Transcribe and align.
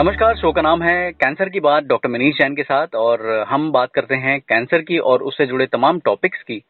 नमस्कार, 0.00 0.36
शो 0.36 0.52
का 0.52 0.62
नाम 0.62 0.82
है 0.82 1.12
कैंसर 1.12 1.48
की 1.48 1.60
बात, 1.60 1.84
डॉक्टर 1.84 2.08
मनीष 2.08 2.34
जैन 2.34 2.54
के 2.56 2.62
साथ, 2.62 2.94
और 2.94 3.44
हम 3.48 3.72
बात 3.72 3.90
करते 3.94 4.14
हैं 4.14 4.40
कैंसर 4.40 4.80
की 4.82 4.98
और 4.98 5.22
उससे 5.22 5.46
जुड़े 5.46 5.66
तमाम 5.66 5.98
टॉपिक्स 5.98 6.42
की, 6.42 6.62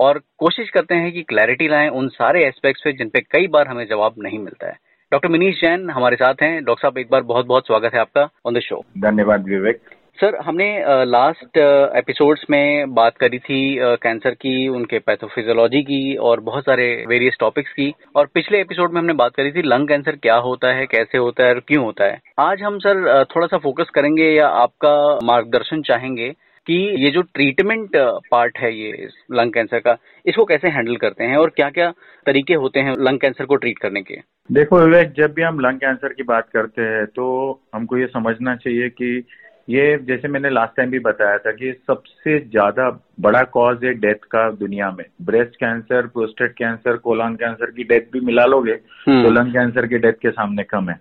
और 0.00 0.18
कोशिश 0.38 0.70
करते 0.70 0.94
हैं 0.94 1.12
कि 1.12 1.22
क्लैरिटी 1.22 1.68
लाएँ 1.68 1.88
उन 1.88 2.08
सारे 2.08 2.44
एस्पेक्ट्स 2.46 2.82
पे 2.84 2.92
जिन 2.92 3.08
पे 3.08 3.20
कई 3.20 3.46
बार 3.46 3.68
हमें 3.68 3.86
जवाब 3.86 4.14
नहीं 4.18 4.38
मिलता 4.38 4.66
है। 4.66 4.78
डॉक्टर 5.12 5.28
मनीष 5.28 5.60
जैन 5.60 5.90
हमारे 5.90 6.16
साथ 6.16 6.34
हैं। 6.42 6.64
डॉक्टर 6.64 6.82
साहब, 6.82 6.98
एक 6.98 7.08
बार 7.10 7.22
बहुत 7.22 7.46
बहुत 7.46 7.66
स्वागत 7.66 7.94
है 7.94 8.00
आपका 8.00 8.28
ऑन 8.46 8.54
द 8.54 8.60
शो 8.60 8.84
धन्यवाद, 8.98 9.44
विवेक। 9.44 9.80
सर, 10.18 10.36
हमने 10.36 10.66
लास्ट 11.06 11.58
एपिसोड्स 11.96 12.44
में 12.50 12.94
बात 12.94 13.16
करी 13.16 13.38
थी 13.38 13.58
कैंसर 14.02 14.34
की, 14.34 14.68
उनके 14.68 14.98
पैथोफिजियोलॉजी 14.98 15.82
की 15.82 16.14
और 16.18 16.40
बहुत 16.40 16.64
सारे 16.64 16.86
वेरियस 17.08 17.36
टॉपिक्स 17.40 17.72
की। 17.72 17.92
और 18.16 18.26
पिछले 18.34 18.60
एपिसोड 18.60 18.92
में 18.92 19.00
हमने 19.00 19.12
बात 19.14 19.34
करी 19.36 19.52
थी 19.52 19.62
लंग 19.62 19.88
कैंसर 19.88 20.16
क्या 20.16 20.36
होता 20.46 20.72
है, 20.74 20.86
कैसे 20.86 21.18
होता 21.18 21.44
है 21.44 21.54
और 21.54 21.60
क्यों 21.68 21.84
होता 21.84 22.04
है। 22.04 22.20
आज 22.38 22.62
हम, 22.62 22.78
सर 22.78 23.24
थोड़ा 23.26 23.46
सा 23.46 23.58
फोकस 23.58 23.90
करेंगे 23.94 24.30
या 24.30 24.48
आपका 24.48 24.96
मार्गदर्शन 25.24 25.82
चाहेंगे 25.82 26.30
कि 26.66 26.74
ये 27.04 27.10
जो 27.10 27.22
ट्रीटमेंट 27.24 27.96
पार्ट 28.30 28.58
है 28.58 28.72
ये 28.74 29.08
लंग 29.32 29.52
कैंसर 29.52 29.78
का, 29.80 29.96
इसको 30.26 30.44
कैसे 30.44 30.68
हैंडल 30.68 30.96
करते 30.96 31.24
हैं 31.24 31.36
और 31.36 31.50
क्या 31.56 31.68
क्या 31.70 31.90
तरीके 32.26 32.54
होते 32.56 32.80
हैं 32.80 32.94
लंग 33.00 33.18
कैंसर 33.20 33.44
को 33.44 33.56
ट्रीट 33.56 33.78
करने 33.78 34.02
के। 34.02 34.16
देखो 34.50 34.78
विवेक, 34.78 35.12
जब 35.12 35.32
भी 35.34 35.42
हम 35.42 35.60
लंग 35.60 35.78
कैंसर 35.78 36.12
की 36.12 36.22
बात 36.24 36.48
करते 36.52 36.82
हैं 36.84 37.04
तो 37.06 37.60
हमको 37.74 37.96
ये 37.98 38.06
समझना 38.08 38.54
चाहिए 38.56 38.88
कि 38.90 39.24
ये 39.68 39.96
जैसे 40.08 40.28
मैंने 40.28 40.50
लास्ट 40.50 40.76
टाइम 40.76 40.90
भी 40.90 40.98
बताया 40.98 41.38
था 41.38 41.50
कि 41.52 41.72
सबसे 41.86 42.38
ज़्यादा 42.40 42.88
बड़ा 43.20 43.42
कॉज 43.52 43.84
है 43.84 43.92
डेथ 43.94 44.24
का 44.30 44.50
दुनिया 44.52 44.90
में। 44.90 45.04
Breast 45.22 45.56
cancer 45.56 46.06
prostate 46.06 46.52
cancer 46.52 46.96
colon 46.98 47.34
cancer 47.34 47.70
की 47.70 47.84
डेथ 47.84 48.12
भी 48.12 48.20
मिला 48.20 48.44
लोगे 48.46 48.72
हम्म। 49.06 49.22
तो 49.22 49.30
लंग 49.30 49.52
कैंसर 49.52 49.86
की 49.86 49.98
डेथ 49.98 50.20
के 50.22 50.30
सामने 50.30 50.62
कम 50.64 50.88
है। 50.90 50.98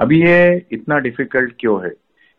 अभी 0.00 0.20
ये 0.22 0.66
इतना 0.72 0.98
डिफ़िकल्ट 0.98 1.52
क्यों 1.60 1.82
है? 1.84 1.92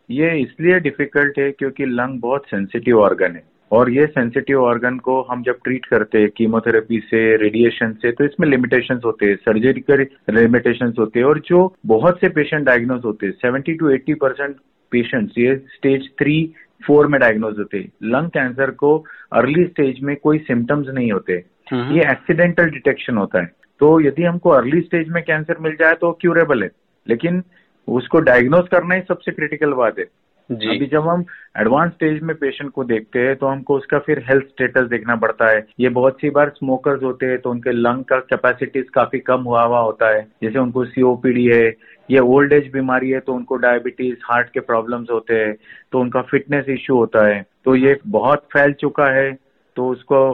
ये 0.10 0.32
इसलिए 0.40 0.80
डिफ़िकल्ट 0.80 1.40
है 1.40 1.52
क्योंकि 1.52 1.86
लंग 1.86 2.20
बहुत 2.22 2.46
सेंसिटिव 2.46 3.00
ऑर्गन 3.00 3.36
है। 3.36 3.44
और 3.72 3.90
ये 3.90 4.06
सेंसिटिव 4.08 4.62
ऑर्गन 4.64 4.98
को 5.00 5.22
हम 5.22 5.42
जब 5.44 5.58
ट्रीट 5.64 5.86
करते 5.86 6.20
हैं 6.20 6.30
कीमोथेरेपी 6.38 7.00
से 7.00 7.20
रेडिएशन 7.38 7.94
से 8.02 8.12
तो 8.12 8.26
इसमें 8.26 8.48
लिमिटेशंस 8.48 9.02
होते 9.06 9.26
हैं 9.26 9.36
सर्जरी 9.36 10.08
लिमिटेशंस 10.32 10.96
होते 11.00 11.20
हैं। 11.20 11.26
और 11.26 11.40
जो 11.48 11.60
बहुत 11.86 12.20
से 12.22 12.30
पेशेंट 12.30 12.66
डायग्नोज 12.66 13.02
होते 13.06 13.26
हैं 13.26 13.34
seventy 13.36 13.74
to 13.74 13.90
eighty 13.90 14.14
percent 14.24 14.56
patients 14.92 15.38
ये 15.38 15.56
स्टेज 15.56 16.10
थ्री 16.20 16.54
फोर 16.88 17.08
में 17.08 17.22
डायग्नोज 17.22 17.58
होते 17.58 17.90
लंग 18.04 18.30
कैंसर 18.30 18.72
को 18.72 19.06
अर्ली 19.34 19.66
स्टेज 19.66 20.00
में 20.04 20.16
कोई 20.16 20.38
सिम्टम्स 20.40 20.88
नहीं 20.88 21.12
होते। 21.12 21.44
हम्म। 21.72 21.96
ये 21.96 22.02
एक्सीडेंटल 22.12 22.66
डिटेक्शन 22.66 23.18
होता 23.18 23.40
है। 23.40 23.52
तो 23.80 24.02
यदि 24.02 24.24
हमको 24.24 24.50
अर्ली 24.50 24.82
स्टेज 24.82 25.10
में 25.10 25.24
कैंसर 25.24 25.58
मिल 25.58 25.76
जाए 25.76 25.94
तो 25.94 26.12
क्यूरेबल 26.12 26.64
है। 26.64 26.70
लेकिन 27.10 27.44
उसको 27.88 28.20
डायग्नोज 28.20 28.68
करना 28.68 28.96
ही 28.96 29.02
सबसे 29.02 29.32
क्रिटिकल 29.32 29.74
बात 29.74 30.00
है। 30.00 30.06
जी। 30.50 30.68
अभी 30.68 30.86
जब 30.86 31.08
हम 31.08 31.24
एडवांस 31.60 31.92
स्टेज 31.92 32.22
में 32.24 32.36
पेशेंट 32.36 32.70
को 32.72 32.84
देखते 32.84 33.20
हैं 33.20 33.36
तो 33.36 33.48
हमको 33.48 33.76
उसका 33.78 34.00
फिर 34.00 34.24
हेल्थ 34.30 34.44
स्टेटस 34.44 34.88
देखना 34.90 35.16
पड़ता 35.16 35.50
है। 35.50 35.66
ये 35.80 35.90
बहुत 35.90 36.22
सी 36.22 36.30
बार 36.30 36.50
स्मोकर्स 36.50 37.04
होते 37.04 37.26
हैं 37.26 37.38
तो 37.42 37.50
उनके 37.50 37.72
लंग 37.72 38.04
का 38.04 38.20
कैपेसिटीज 38.30 38.90
काफ़ी 38.90 39.20
कम 39.20 39.42
हुआ 39.42 39.64
हुआ 39.64 39.80
होता 39.80 40.10
है। 40.10 40.22
जैसे 40.44 40.60
उनको 40.60 40.86
सीओपीडी 40.86 41.46
है, 41.46 41.68
ये 42.10 42.20
ओल्ड 42.20 42.54
एज 42.54 42.72
बीमारी 42.74 43.10
है 43.10 43.20
तो 43.20 43.34
उनको 43.34 43.56
डायबिटीज़ 43.58 44.16
हार्ट 44.24 44.50
के 44.50 44.60
प्रॉब्लम्स 44.62 45.10
होते 45.12 45.36
हैं 45.36 45.56
तो 45.92 46.00
उनका 46.00 46.22
फिटनेस 46.22 46.70
इश्यू 46.70 46.98
होता 46.98 47.28
है। 47.28 47.46
तो 47.66 47.76
ये 47.76 48.00
बहुत 48.08 48.48
फैल 48.54 48.74
चुका 48.74 49.12
है 49.12 49.32
तो 49.78 49.90
उसको 49.90 50.26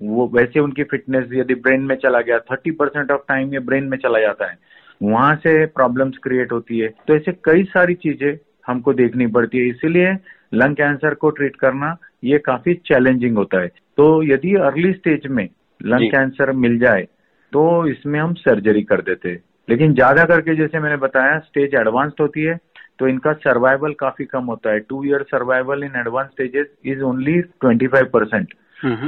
वो 0.00 0.30
वैसे 0.34 0.60
उनकी 0.60 0.84
फिटनेस 0.84 1.28
यदि 1.32 1.54
ब्रेन 1.56 1.80
में 1.80 1.96
चला 1.96 2.20
गया 2.20 2.38
थर्टी 2.52 2.70
परसेंट 2.70 3.10
ऑफ़ 3.10 3.20
टाइम 3.28 3.52
ये 3.54 3.58
ब्रेन 3.60 3.84
में 3.84 3.98
चला 3.98 4.20
जाता 4.20 4.50
है। 4.50 4.58
वहाँ 5.00 5.34
से 5.36 5.64
प्रॉब्लम्स 5.66 6.16
क्रिएट 6.22 6.52
होती 6.52 6.78
है। 6.78 6.88
तो 7.08 7.14
ऐसे 7.14 7.32
कई 7.44 7.64
सारी 7.64 7.94
चीज़ें 7.96 8.36
हमको 8.66 8.92
देखनी 8.94 9.26
पड़ती 9.28 9.58
है। 9.58 9.68
इसीलिए 9.68 10.16
लंग 10.54 10.76
कैंसर 10.76 11.14
को 11.14 11.30
ट्रीट 11.30 11.56
करना 11.56 11.96
ये 12.24 12.38
काफ़ी 12.40 12.74
चैलेंजिंग 12.86 13.36
होता 13.36 13.60
है। 13.60 13.68
तो 13.68 14.22
यदि 14.24 14.54
अर्ली 14.62 14.92
स्टेज 14.92 15.26
में 15.28 15.48
लंग 15.80 16.10
कैंसर 16.10 16.52
मिल 16.54 16.78
जाए 16.78 17.06
तो 17.52 17.86
इसमें 17.86 18.18
हम 18.20 18.34
सर्जरी 18.36 18.82
कर 18.82 19.00
देते 19.02 19.28
हैं। 19.28 19.42
लेकिन 19.68 19.94
ज़्यादा 19.94 20.24
करके 20.24 20.54
जैसे 20.56 20.80
मैंने 20.80 20.96
बताया 20.98 21.38
स्टेज 21.40 21.74
एडवांस्ड 21.76 22.20
होती 22.20 22.42
है 22.42 22.58
तो 22.98 23.08
इनका 23.08 23.32
सर्वाइवल 23.34 23.92
काफ़ी 24.00 24.24
कम 24.24 24.44
होता 24.44 24.72
है। 24.72 24.80
Two 24.80 25.04
year 25.04 25.22
survival 25.24 25.84
in 25.84 25.96
advance 25.98 26.28
stages 26.28 26.66
is 26.86 27.02
only 27.04 27.40
twenty 27.42 27.86
five 27.86 28.10
percent 28.12 28.54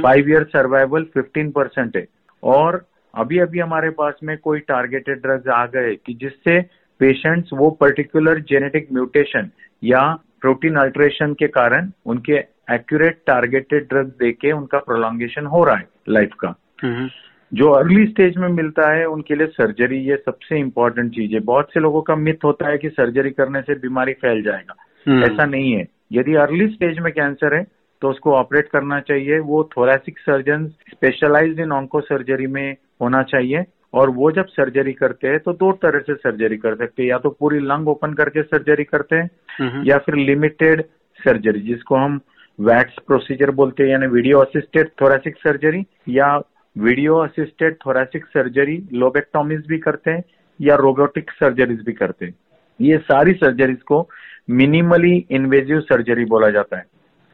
five 0.03 0.29
year 0.29 0.43
survival 0.49 1.03
fifteen 1.13 1.51
percent 1.51 1.95
है। 1.97 2.05
और 2.43 2.85
अभी 3.13 3.39
अभी 3.39 3.59
हमारे 3.59 3.89
पास 3.97 4.13
में 4.23 4.37
कोई 4.37 4.59
टारगेटेड 4.67 5.21
ड्रग्स 5.21 5.47
आ 5.49 5.65
गए 5.65 5.93
कि 5.95 6.13
जिससे 6.21 6.59
पेशेंट्स 6.99 7.49
वो 7.53 7.69
पर्टिकुलर 7.69 8.39
जेनेटिक 8.39 8.87
म्यूटेशन 8.93 9.49
या 9.83 10.17
प्रोटीन 10.41 10.75
अल्ट्रेशन 10.75 11.33
के 11.33 11.47
कारण 11.47 11.91
उनके 12.05 12.33
एक्यूरेट 12.71 13.17
टारगेटेड 13.27 13.83
ड्रग 13.89 14.05
देके 14.05 14.51
उनका 14.51 14.77
प्रोलॉन्गेशन 14.77 15.45
हो 15.45 15.63
रहा 15.63 15.75
है 15.75 15.87
लाइफ 16.09 16.29
का। 16.39 16.55
हम्म। 16.83 17.09
जो 17.53 17.71
अर्ली 17.71 18.05
स्टेज 18.05 18.37
में 18.37 18.47
मिलता 18.47 18.93
है 18.93 19.05
उनके 19.05 19.35
लिए 19.35 19.47
सर्जरी 19.47 19.97
ये 19.97 20.15
सबसे 20.15 20.59
इंपॉर्टेंट 20.59 21.11
चीज़ 21.11 21.33
है। 21.33 21.39
बहुत 21.39 21.69
से 21.73 21.79
लोगों 21.79 22.01
का 22.01 22.15
मिथ 22.15 22.45
होता 22.45 22.69
है 22.69 22.77
कि 22.77 22.89
सर्जरी 22.89 23.29
करने 23.29 23.61
से 23.61 23.73
बीमारी 23.73 24.13
फैल 24.13 24.43
जाएगा। 24.43 24.75
हम्म। 25.11 25.23
ऐसा 25.23 25.45
नहीं 25.45 25.73
है। 25.73 25.85
यदि 26.13 26.35
अर्ली 26.35 26.67
स्टेज 26.67 26.99
में 26.99 27.13
कैंसर 27.13 27.55
है 27.55 27.65
तो 28.01 28.09
उसको 28.09 28.31
ऑपरेट 28.31 28.67
करना 28.67 28.99
चाहिए। 28.99 29.39
वो 29.39 29.69
thoracic 29.77 30.19
surgeon 30.19 30.67
specialized 30.67 31.59
in 31.59 31.71
onco 31.71 32.01
surgery 32.01 32.47
में 32.47 32.75
होना 33.01 33.23
चाहिए। 33.23 33.63
और 33.95 34.09
वो 34.09 34.31
जब 34.31 34.45
सर्जरी 34.45 34.93
करते 34.93 35.27
हैं 35.27 35.39
तो 35.39 35.53
दो 35.53 35.71
तरह 35.81 35.99
से 35.99 36.13
सर्जरी 36.13 36.57
कर 36.57 36.75
सकते 36.75 37.03
हैं। 37.03 37.09
या 37.09 37.17
तो 37.17 37.29
पूरी 37.29 37.59
लंग 37.59 37.87
ओपन 37.87 38.13
करके 38.13 38.41
सर्जरी 38.43 38.83
करते 38.83 39.15
हैं। 39.15 39.83
या 39.83 39.97
फिर 39.97 40.15
लिमिटेड 40.15 40.81
सर्जरी 41.19 41.59
जिसको 41.59 41.95
हम 41.95 42.19
वैक्स 42.59 42.93
प्रोसीजर 43.07 43.51
बोलते 43.51 43.83
हैं 43.83 43.89
यानी 43.89 44.07
वीडियो 44.07 44.39
असिस्टेड 44.39 44.89
थोरेसिक 45.01 45.35
सर्जरी 45.37 45.83
या 46.09 46.35
video 46.75 47.17
assisted 47.17 47.75
thoracic 47.75 48.25
surgery 48.25 48.77
lobectomies 48.93 49.61
भी 49.67 49.77
करते 49.77 50.11
हैं 50.11 50.23
या 50.59 50.75
रोबोटिक 50.75 51.31
सर्जरीज 51.31 51.83
भी 51.85 51.93
करते 51.93 52.25
हैं। 52.25 52.33
ये 52.79 52.97
सारी 52.97 53.33
सर्जरीज 53.33 53.81
को 53.81 54.07
मिनिमली 54.49 55.25
इन्वेजिव 55.29 55.79
सर्जरी 55.79 56.25
बोला 56.25 56.49
जाता 56.49 56.77
है। 56.77 56.83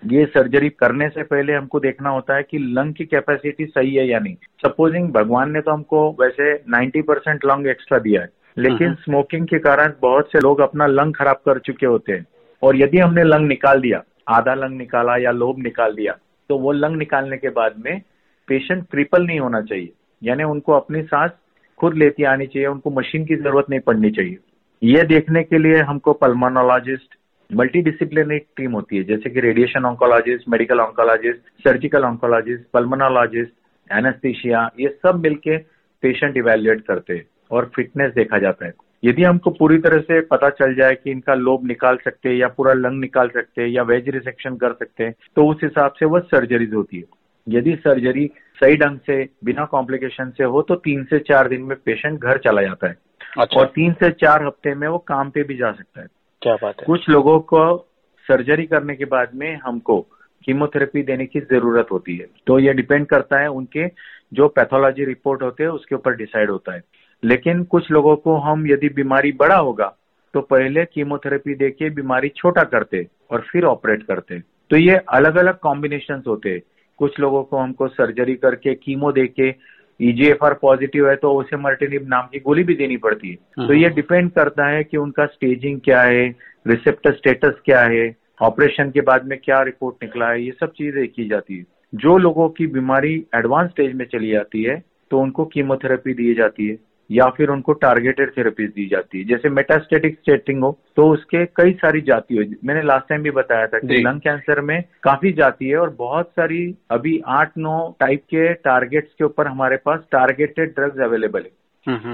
ये 0.04 0.26
सर्जरी 0.26 0.70
करने 0.70 1.08
से 1.10 1.24
पहले 1.24 1.54
हमको 1.54 1.80
देखना 1.80 2.10
होता 2.10 2.36
है 2.36 2.44
कि 2.44 2.58
लंग 2.58 2.94
की 2.94 3.06
कैपेसिटी 3.06 3.66
सही 3.66 3.94
है 3.96 4.08
या 4.08 4.20
नहीं। 4.20 4.36
सपोजिंग 4.66 5.10
भगवान 5.12 5.52
ने 5.52 5.62
तो 5.62 5.72
हमको 5.72 6.10
वैसे 6.22 6.54
90 6.72 7.02
परसेंट 7.02 7.46
लंग 7.46 7.68
एक्स्ट्रा 7.68 8.00
दिया 8.00 8.22
है 8.22 8.30
लेकिन 8.58 8.94
स्मोकिंग 8.94 9.42
हम्म। 9.42 9.50
के 9.50 9.60
कारण 9.60 9.94
बहुत 10.02 10.32
से 10.32 10.40
लोग 10.40 10.60
अपना 10.62 10.86
लंग 10.88 11.14
खराब 11.14 11.42
कर 11.46 11.60
चुके 11.60 11.86
होते 11.86 12.14
हैं। 12.14 12.26
और 12.64 12.76
यदि 12.76 12.98
हमने 12.98 13.24
लंग 13.24 13.48
निकाल 13.48 13.82
दिया 13.82 14.04
आधा 14.30 14.54
लंग 14.54 14.78
निकाला 14.78 15.18
या 15.18 15.32
लोब 15.32 15.60
निकाल 15.60 15.94
दिया 15.96 16.18
तो 16.50 16.58
वो 16.58 16.72
लंग 16.72 16.98
निकालने 16.98 17.38
के 17.38 17.50
बाद 17.52 17.76
में 17.86 18.02
पेशेंट 18.48 18.84
क्रिपल 18.92 19.26
नहीं 19.26 19.40
होना 19.40 19.62
चाहिए। 19.62 19.92
यानी 20.24 20.44
उनको 20.44 20.74
अपनी 20.74 21.02
सांस 21.04 21.32
खुद 21.80 21.98
लेती 21.98 22.24
आनी 22.24 22.46
चाहिए 22.46 22.68
उनको 22.68 22.90
मशीन 22.90 23.26
की 23.26 23.36
ज़रूरत 23.36 23.70
नहीं 23.70 23.80
पड़नी 23.80 24.10
चाहिए। 24.12 24.38
ये 24.84 25.04
देखने 25.04 25.44
के 25.44 25.58
लिए 25.58 25.82
हमको 25.82 26.14
पल्मोनोलॉजिस्ट 26.14 27.16
मल्टी 27.52 27.82
डिसिप्लिनरी 27.82 28.38
टीम 28.58 28.72
होती 28.72 28.98
है 28.98 29.04
जैसे 29.04 29.30
कि 29.30 29.40
radiation 29.40 29.86
oncologist 29.86 30.48
medical 30.50 30.80
oncologist 30.80 31.40
surgical 31.64 32.04
oncologist 32.04 32.64
pulmonologist 32.74 33.52
anaesthesia 33.90 34.70
ये 34.80 34.90
सब 35.04 35.20
मिलके 35.24 35.58
पेशेंट 36.04 36.38
इवेल्युएट 36.38 36.82
करते 36.82 37.14
हैं 37.14 37.26
और 37.52 37.72
फिटनेस 37.76 38.14
देखा 38.14 38.38
जाता 38.38 38.66
है। 38.66 38.74
यदि 39.04 39.24
हमको 39.24 39.50
पूरी 39.50 39.78
तरह 39.78 40.00
से 40.02 40.20
पता 40.22 40.50
चल 40.50 40.76
जाए 40.76 40.96
कि 40.96 41.12
इनका 41.12 41.34
लोब 41.34 41.66
निकाल 41.68 41.98
सकते 42.04 42.30
हैं 42.30 42.36
या 42.36 42.48
पूरा 42.48 42.74
लंग 42.74 43.00
निकाल 43.00 43.30
सकते 43.30 43.62
हैं 43.62 43.70
या 43.70 43.84
वेज 43.84 44.10
रिसेक्शन 44.10 44.56
कर 44.56 44.74
सकते 44.74 45.04
हैं 45.04 45.14
तो 45.36 45.48
उस 45.48 45.64
हिसाब 45.64 45.94
से 46.00 46.06
वह 46.06 46.20
सर्जरीज 46.28 46.74
होती 46.74 46.98
है। 46.98 47.04
यदि 47.48 47.76
सर्जरी 47.76 48.30
सही 48.62 48.76
ढंग 48.78 49.00
से 49.00 49.24
बिना 49.44 49.66
कॉम्प्लिकेशन 49.66 50.30
से 50.30 50.44
हो 50.46 50.62
तो 50.62 50.76
तीन 50.80 51.04
से 51.04 51.20
चार 51.20 51.48
दिन 51.50 51.62
में 51.62 51.76
पेशेंट 51.86 52.20
घर 52.20 52.38
चला 52.38 52.62
जाता 52.62 52.88
है। 52.88 52.96
अच्छा। 53.40 53.60
और 53.60 53.66
तीन 53.76 53.94
से 53.94 54.10
चार 54.12 54.46
हफ़्ते 54.46 54.76
में 54.76 54.88
वो 54.88 54.98
काम 55.08 55.30
पे 55.30 55.44
भी 55.44 55.56
जा 55.58 55.72
सकता 55.72 56.02
है। 56.02 56.08
क्या 56.42 56.54
बात 56.56 56.76
है? 56.80 56.86
कुछ 56.86 57.10
लोगों 57.10 57.40
को 57.40 57.78
सर्जरी 58.26 58.66
करने 58.66 58.96
के 58.96 59.06
बाद 59.06 59.32
में 59.36 59.56
हमको 59.56 60.00
कीमोथेरेपी 60.46 61.02
देने 61.04 61.26
की 61.26 61.40
ज़रूरत 61.42 61.88
होती 61.92 62.16
है। 62.18 62.26
तो 62.48 62.58
ये 62.60 62.74
डिपेंड 62.74 63.06
करता 63.06 63.40
है 63.40 63.48
उनके 63.48 63.88
जो 64.34 64.48
पैथोलॉजी 64.48 65.06
रिपोर्ट 65.06 65.42
होते 65.44 65.64
हैं, 65.64 65.70
उसके 65.70 65.96
ऊपर 65.96 66.16
डिसाइड 66.16 66.50
होता 66.50 66.74
है। 66.74 66.82
लेकिन 67.24 67.64
कुछ 67.64 67.92
लोगों 67.92 68.16
को 68.16 68.36
हम 68.38 68.68
यदि 68.68 68.90
बीमारी 68.90 69.32
बड़ा 69.32 69.56
होगा 69.56 69.96
तो 70.34 70.42
पहले 70.42 70.86
कीमोथेरेपी 70.86 71.56
देके 71.56 71.90
बीमारी 71.90 72.30
छोटा 72.30 72.64
करते 72.64 73.08
और 73.32 73.42
फिर 73.42 73.66
ऑपरेट 73.66 74.04
करते। 74.04 74.40
तो 74.40 74.78
ये 74.78 74.96
अलग 75.10 75.36
अलग 75.36 75.60
कॉम्बिनेशन 75.60 76.22
होते 76.28 76.50
हैं। 76.50 76.62
कुछ 77.00 77.20
लोगों 77.20 77.44
को 77.44 77.58
हमको 77.58 77.88
सर्जरी 77.88 78.36
करके 78.36 78.74
कीमो 78.76 79.12
देके 79.12 79.52
ईजीएफआर 80.02 80.54
पॉजिटिव 80.62 81.10
है 81.10 81.16
तो 81.16 81.34
उसे 81.34 81.58
मर्टिनिब 81.58 82.08
नाम 82.10 82.28
की 82.32 82.40
गोली 82.40 82.64
भी 82.64 82.76
देनी 82.76 82.98
पड़ती 82.98 83.30
है। 83.30 83.36
तो 83.36 83.62
हम्म। 83.62 83.74
ये 83.74 83.90
डिपेंड 83.92 84.32
करता 84.32 84.68
है 84.68 84.84
कि 84.84 84.98
उनका 84.98 85.26
स्टेजिंग 85.26 85.80
क्या 85.82 86.02
है 86.02 86.28
रिसेप्टर 86.66 87.14
स्टेटस 87.14 87.62
क्या 87.66 87.82
है 87.82 88.16
ऑपरेशन 88.42 88.92
के 88.92 89.02
बाद 89.02 89.26
में 89.26 89.38
क्या 89.40 89.62
रिपोर्ट 89.64 90.04
निकला 90.04 90.30
है 90.30 90.44
ये 90.44 90.52
सब 90.52 90.72
चीज़ें 90.72 91.08
की 91.08 91.28
जाती 91.30 91.58
है। 91.58 91.66
जो 91.96 92.18
लोगों 92.18 92.48
की 92.50 92.68
बीमारी 92.70 93.14
एडवांस 93.36 93.70
स्टेज 93.70 93.94
में 93.96 94.06
चली 94.06 94.32
जाती 94.32 94.64
है 94.64 94.82
तो 95.12 95.20
उनको 95.20 95.46
कीमोथेरेपी 95.46 96.14
दी 96.14 96.34
जाती 96.34 96.68
है। 96.68 96.78
या 97.12 97.26
फिर 97.30 97.50
उनको 97.50 97.74
टारगेटेड 97.74 98.32
थेरेपीज 98.38 98.70
दी 98.70 98.86
जाती 98.88 99.20
है। 99.20 99.24
जैसे 99.26 99.50
मेटास्टेटिक 99.50 100.18
सेटिंग 100.20 100.64
हो 100.64 100.78
तो 100.96 101.10
उसके 101.10 101.46
कई 101.46 101.72
सारी 101.74 102.02
जाति 102.02 102.36
हो। 102.36 102.44
मैंने 102.66 102.82
लास्ट 102.82 103.10
टाइम 103.10 103.24
भी 103.24 103.32
बताया 103.32 103.68
था 103.68 103.80
कि 103.80 103.88
लंग 104.02 104.20
कैंसर 104.20 104.62
में 104.62 104.84
काफ़ी 105.04 105.32
जाति 105.32 105.70
है 105.70 105.78
और 105.78 105.90
बहुत 105.90 106.30
सारी 106.30 106.76
अभी 106.92 107.22
आठ 107.28 107.52
नौ 107.58 107.96
टाइप 108.00 108.24
के 108.26 108.54
टारगेट्स 108.54 109.14
के 109.14 109.26
ऊपर 109.26 109.48
हमारे 109.48 109.78
पास 109.78 110.00
टारगेटेड 110.12 110.70
ड्रग्स 110.70 111.00
अवेलेबल 111.00 111.40
है। 111.40 111.52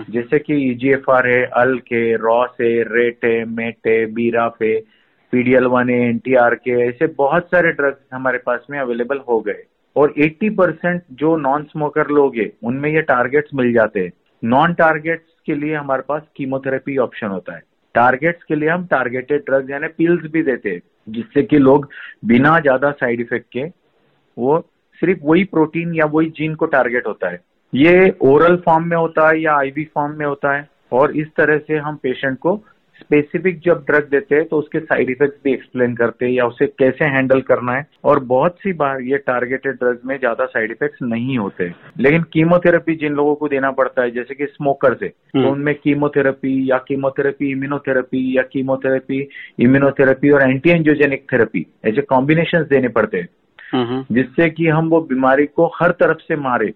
जैसे 0.10 0.40
कि 0.40 0.54
ईजीएफआर 0.72 1.28
है 1.28 1.44
अल्क 1.46 1.92
है 1.92 2.16
रॉस 2.16 2.50
है 2.62 2.74
रेट 2.96 3.26
है 3.26 3.46
मेट 3.46 3.88
है 3.88 4.06
बीराफ 4.06 4.62
है 4.64 4.80
पीडीएल 5.34 5.66
वन 5.66 5.90
है 5.90 6.00
एनटीआर 6.10 6.56
के 6.56 6.72
ऐसे 6.88 7.08
बहुत 7.08 7.46
सारे 7.46 7.72
ड्रग्स 7.72 8.00
हमारे 8.14 8.38
पास 8.38 8.68
में 8.70 8.80
अवेलेबल 8.80 9.18
हो 9.30 9.40
गए। 9.42 9.64
और 9.96 10.14
80 10.18 10.50
परसेंट 10.50 11.02
जो 11.12 11.36
नॉन 11.38 11.64
स्मोकर 11.64 12.08
लोग 12.08 12.36
हैं 12.36 12.50
उनमें 12.64 12.90
ये 12.90 13.02
टारगेट्स 13.02 13.50
मिल 13.56 13.74
जाते 13.74 14.00
हैं। 14.00 14.12
नॉन 14.44 14.74
टारगेट्स 14.74 15.39
के 15.45 15.56
लिए 15.56 15.75
हमारे 15.75 16.04
पास 16.07 16.22
कीमोथेरेपी 16.36 16.98
ऑप्शन 16.98 17.28
होता 17.28 17.56
है। 17.56 17.62
टारगेट्स 17.95 18.44
के 18.44 18.56
लिए 18.56 18.69
हम 18.69 18.86
टारगेटेड 18.86 19.42
ड्रग्स 19.42 19.69
यानी 19.69 19.88
पिल्स 19.88 20.31
भी 20.31 20.44
देते 20.44 20.69
हैं, 20.69 20.81
जिससे 21.10 21.44
कि 21.44 21.57
लोग 21.57 21.89
बिना 22.25 22.60
ज़्यादा 22.60 22.92
साइड 22.92 23.22
इफ़ेक्ट 23.22 23.48
के 23.54 23.63
वो 24.38 24.60
सिर्फ़ 25.01 25.19
वही 25.24 25.44
प्रोटीन 25.44 25.94
या 25.95 26.06
वही 26.06 26.30
जीन 26.30 26.56
को 26.56 26.66
टारगेट 26.66 27.07
होता 27.07 27.30
है। 27.30 27.39
ये 27.74 28.16
ओरल 28.22 28.56
फॉर्म 28.56 28.88
में 28.89 28.98
होता 28.98 29.28
है 29.30 29.42
या 29.42 29.56
आईवी 29.56 29.84
फॉर्म 29.94 30.18
में 30.19 30.25
होता 30.25 30.54
है 30.56 30.68
और 30.92 31.16
इस 31.18 31.28
तरह 31.38 31.57
से 31.57 31.78
हम 31.78 31.95
पेशेंट 31.95 32.38
को 32.40 32.56
स्पेसिफिक 33.00 33.60
जब 33.60 33.84
ड्रग 33.88 34.08
देते 34.12 34.36
हैं 34.36 34.46
तो 34.46 34.58
उसके 34.58 34.80
साइड 34.80 35.10
इफेक्ट्स 35.10 35.38
भी 35.44 35.54
एक्सप्लेन 35.54 35.96
करते 35.96 36.26
हैं 36.26 36.32
या 36.34 36.46
उसे 36.46 36.68
कैसे 36.80 37.06
हैंडल 37.06 37.42
करना 37.42 37.74
है 37.74 37.86
और 38.04 38.20
बहुत 38.26 38.56
सी 38.58 38.74
बार 38.74 39.02
ये 39.02 39.18
टारगेटेड 39.18 39.76
ड्रग्स 39.76 40.06
में 40.06 40.18
ज़्यादा 40.20 40.46
साइड 40.46 40.72
इफेक्ट्स 40.72 41.02
नहीं 41.02 41.38
होते 41.38 41.72
लेकिन 42.00 42.24
कीमोथेरेपी 42.24 42.96
जिन 42.96 43.14
लोगों 43.14 43.36
को 43.36 43.48
देना 43.48 43.72
पड़ता 43.72 44.02
है 44.02 44.12
जैसे 44.12 44.36
कि 44.36 44.46
स्मोकर 44.46 44.94
से 44.94 45.08
तो 45.08 45.40
हम्म। 45.40 45.50
उनमें 45.50 45.74
कीमोथेरेपी 45.76 46.72
या 46.72 46.78
कीमोथेरेपी 46.78 47.52
इम्यूनोथेरेपी 47.52 48.38
या 48.38 48.44
कीमोथेरेपी 48.44 49.28
इम्यूनोथेरेपी 49.60 50.30
और 50.30 50.50
एंटी 50.50 50.70
एंजियोजेनिक 50.70 51.26
थेरेपी 51.34 51.66
ऐसे 51.86 52.02
कॉम्बिनेशन 52.02 52.64
देने 52.64 52.88
पड़ते 52.88 53.18
हैं 53.18 53.30
हम्म। 53.74 54.16
जिससे 54.16 54.50
कि 54.50 54.68
हम 54.68 54.90
वो 54.90 55.02
बीमारी 55.02 55.46
को 55.46 55.66
हर 55.82 55.92
तरफ़ 55.92 56.18
से 56.18 56.36
मारे 56.36 56.74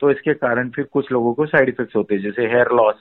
तो 0.00 0.10
इसके 0.10 0.34
कारण 0.34 0.70
फिर 0.70 0.84
कुछ 0.92 1.12
लोगों 1.12 1.32
को 1.34 1.46
साइड 1.46 1.68
इफेक्ट्स 1.68 1.96
होते 1.96 2.14
हैं 2.14 2.22
जैसे 2.22 2.46
हेयर 2.46 2.68
लॉस। 2.72 2.94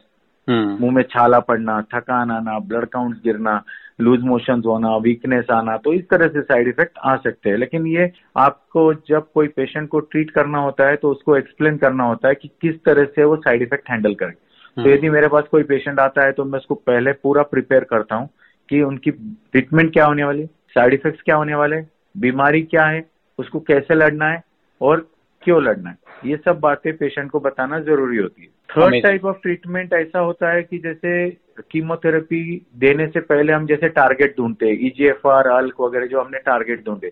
मुँह 0.50 0.92
में 0.92 1.02
छाला 1.04 1.40
पड़ना 1.40 1.82
थकान 1.94 2.32
आना 2.32 2.58
ब्लड 2.62 2.86
काउंट 2.86 3.16
गिरना 3.24 3.64
लूज 4.02 4.24
मोशन 4.24 4.62
होना 4.66 4.96
वीकनेस 4.98 5.46
आना 5.52 5.76
तो 5.78 5.94
इस 5.94 6.08
तरह 6.10 6.28
से 6.28 6.42
साइड 6.42 6.68
इफ़ेक्ट 6.68 6.98
आ 7.04 7.16
सकते 7.18 7.50
हैं। 7.50 7.58
लेकिन 7.58 7.86
ये 7.88 8.12
आपको 8.38 8.94
जब 9.10 9.32
कोई 9.34 9.48
पेशेंट 9.48 9.88
को 9.90 10.00
ट्रीट 10.00 10.32
करना 10.32 10.60
होता 10.60 10.88
है 10.88 10.96
तो 10.96 11.12
उसको 11.12 11.38
एक्सप्लेन 11.38 11.78
करना 11.78 12.04
होता 12.04 12.28
है 12.28 12.36
कि 12.36 12.48
किस 12.62 12.76
तरह 12.86 13.06
से 13.06 13.24
वो 13.24 13.36
साइड 13.38 13.62
इफ़ेक्ट 13.62 13.90
हैंडल 13.90 14.14
करे। 14.14 14.32
तो 14.32 14.82
हम्म। 14.82 14.92
यदि 14.92 15.10
मेरे 15.10 15.28
पास 15.28 15.44
कोई 15.52 15.64
पेशेंट 15.64 16.00
आता 16.00 16.26
है 16.26 16.32
तो 16.32 16.46
मैं 16.46 16.60
उसको 16.60 16.76
पहले 16.76 17.12
पूरा 17.14 17.44
प्रिपेयर 17.44 17.84
करता 17.84 18.16
हूँ 18.16 18.30
कि 18.70 18.82
उनकी 18.82 19.12
ट्रीटमेंट 19.12 19.94
क्या 19.94 20.06
होने 20.06 20.24
वाली 20.24 20.46
साइड 20.76 20.94
इफेक्ट्स 20.94 21.22
क्या 21.22 21.36
होने 21.36 21.56
वाले 21.56 21.82
बीमारी 22.16 22.62
क्या 22.64 22.86
है 22.86 23.06
उसको 23.40 23.60
कैसे 23.60 23.96
लड़ना 23.96 24.26
है 24.26 24.44
और 24.82 25.08
क्यों 25.44 25.62
लड़ना 25.64 25.90
है। 25.90 25.98
ये 26.26 26.38
सब 26.46 26.60
बातें 26.60 26.96
पेशेंट 26.98 27.32
को 27.32 27.40
बताना 27.40 27.80
ज़रूरी 27.80 28.18
होती 28.18 28.42
है। 28.42 28.50
थर्ड 28.78 29.04
टाइप 29.04 29.26
ऑफ़ 29.26 29.38
ट्रीटमेंट 29.42 29.94
ऐसा 29.94 30.20
होता 30.20 30.52
है 30.54 30.64
कि 30.64 30.78
जैसे 30.78 31.30
कीमोथेरेपी 31.72 32.42
देने 32.78 33.08
से 33.08 33.20
पहले 33.20 33.54
हम 33.54 33.66
जैसे 33.68 33.90
टारगेट 33.90 34.36
ढूंढते 34.38 34.66
हैं 34.66 34.78
ईजीएफआर 34.88 35.48
अल्क 35.48 35.82
वगैरह 35.82 36.06
जो 36.06 36.22
हमने 36.22 36.40
टारगेट 36.46 36.86
ढूंढे। 36.86 37.10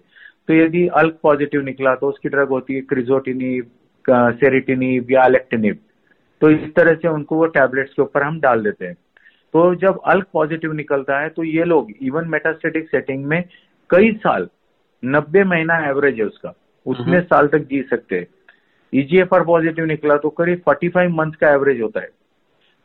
तो 0.48 0.54
यदि 0.54 0.88
अल्क 0.96 1.18
पॉजिटिव 1.24 1.62
निकला 1.62 1.96
तो 1.96 2.08
उसकी 2.10 2.30
ड्रग 2.30 2.50
होती 2.50 2.76
है 2.76 2.82
क्रिजोटिनिव 2.82 3.66
सेरिटिनिव 4.36 5.12
या 5.12 5.24
अलेक्टिनिव 5.24 5.78
तो 6.42 6.50
इस 6.50 6.74
तरह 6.76 6.94
से 6.94 7.08
उनको 7.08 7.36
वो 7.36 7.46
टैबलेट्स 7.46 7.94
के 7.94 8.02
ऊपर 8.02 8.24
हम 8.24 8.40
डाल 8.40 8.64
देते 8.64 8.86
हैं। 8.86 8.94
तो 9.54 9.74
जब 9.76 10.00
अल्क 10.06 10.28
पॉजिटिव 10.34 10.74
निकलता 10.74 11.20
है 11.20 11.30
तो 11.30 11.44
ये 11.44 11.64
लोग 11.64 11.92
इवन 12.02 12.28
मेटास्टेटिक 12.28 12.90
सेटिंग 12.90 13.26
में 13.26 13.44
कई 13.90 14.12
साल 14.14 14.48
नब्बे 15.04 15.44
महीना 15.44 15.78
एवरेज 15.90 16.20
है 16.20 16.26
उसका। 16.26 16.54
उतने 16.86 17.04
हम्म। 17.04 17.22
साल 17.22 17.48
तक 17.48 17.68
जी 17.70 17.82
सकते 17.82 18.16
हैं। 18.16 18.28
ईजीएफआर 18.96 19.44
पॉजिटिव 19.44 19.86
निकला 19.86 20.18
तो 20.18 20.30
करीब 20.30 20.62
45 20.70 21.12
मंथ 21.12 21.32
का 21.32 21.50
एवरेज 21.50 21.82
होता 21.82 22.00
है। 22.00 22.10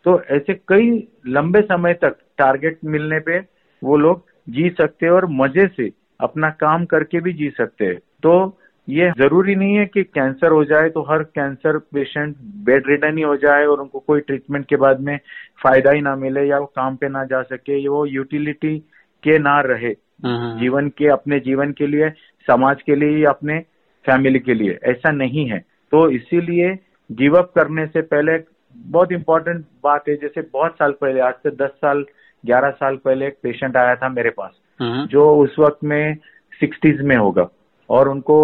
तो 0.05 0.23
ऐसे 0.23 0.55
कई 0.55 1.09
लंबे 1.27 1.61
समय 1.61 1.95
तक 1.95 2.17
टारगेट 2.39 2.79
मिलने 2.85 3.21
पे 3.21 3.39
वो 3.85 3.97
लोग 3.97 4.25
जी 4.49 4.71
सकते 4.71 5.07
हैं 5.07 5.13
और 5.13 5.27
मज़े 5.27 5.67
से 5.77 5.91
अपना 6.21 6.51
काम 6.51 6.85
करके 6.85 7.21
भी 7.21 7.33
जी 7.33 7.51
सकते 7.51 7.85
हैं। 7.85 7.99
तो 8.23 8.59
ये 8.89 9.11
ज़रूरी 9.11 9.55
नहीं 9.55 9.75
है 9.75 9.87
कि 9.87 10.03
कैंसर 10.03 10.51
हो 10.51 10.65
जाए 10.65 10.89
तो 10.89 11.03
हर 11.03 11.23
कैंसर 11.23 11.79
पेशेंट 11.79 12.37
बेड 12.43 12.83
रिटर्न 12.87 13.17
ही 13.17 13.23
हो 13.23 13.37
जाए 13.37 13.67
और 13.67 13.81
उनको 13.81 13.99
कोई 13.99 14.21
ट्रीटमेंट 14.21 14.67
के 14.67 14.77
बाद 14.77 15.01
में 15.01 15.19
फ़ायदा 15.63 15.91
ही 15.91 16.01
ना 16.01 16.17
मिले 16.17 16.45
या 16.45 16.59
वो 16.59 16.67
काम 16.67 16.97
पे 16.97 17.09
ना 17.09 17.25
जा 17.25 17.43
सके 17.43 17.89
वो 17.89 18.07
यूटिलिटी 18.07 18.79
के 19.23 19.39
ना 19.39 19.61
रहे। 19.61 19.95
हम्म। 20.25 20.61
जीवन 20.61 20.89
के 20.89 21.09
अपने 21.09 21.41
जीवन 21.41 21.73
के 21.73 21.87
लिए 21.87 22.11
समाज 22.47 22.83
के 22.83 22.95
लिए 22.95 23.19
या 23.19 23.31
अपने 23.31 23.59
फैमिली 24.07 24.39
के 24.39 24.55
लिए। 24.55 24.79
ऐसा 24.85 25.11
नहीं 25.11 25.47
है। 25.51 25.65
तो 25.93 26.09
इसीलिए 26.11 26.79
गिव 27.11 27.37
अप 27.39 27.53
करने 27.55 27.87
से 27.87 28.01
पहले 28.03 28.39
बहुत 28.77 29.13
इंपॉर्टेंट 29.13 29.65
बात 29.85 30.09
है 30.09 30.17
जैसे 30.17 30.41
बहुत 30.43 30.73
साल 30.73 30.93
पहले 30.93 31.21
आज 31.21 31.35
से 31.35 31.51
दस 31.51 31.71
साल 31.71 32.05
ग्यारह 32.45 32.71
साल 32.71 32.97
पहले 32.97 33.27
एक 33.27 33.39
पेशेंट 33.43 33.77
आया 33.77 33.95
था 33.95 34.09
मेरे 34.09 34.31
पास 34.31 34.51
हम्म। 34.81 35.07
जो 35.07 35.31
उस 35.37 35.57
वक्त 35.59 35.85
में 35.85 36.17
सिक्सटीज 36.61 37.01
में 37.01 37.17
होगा 37.17 37.49
और 37.91 38.09
उनको 38.09 38.39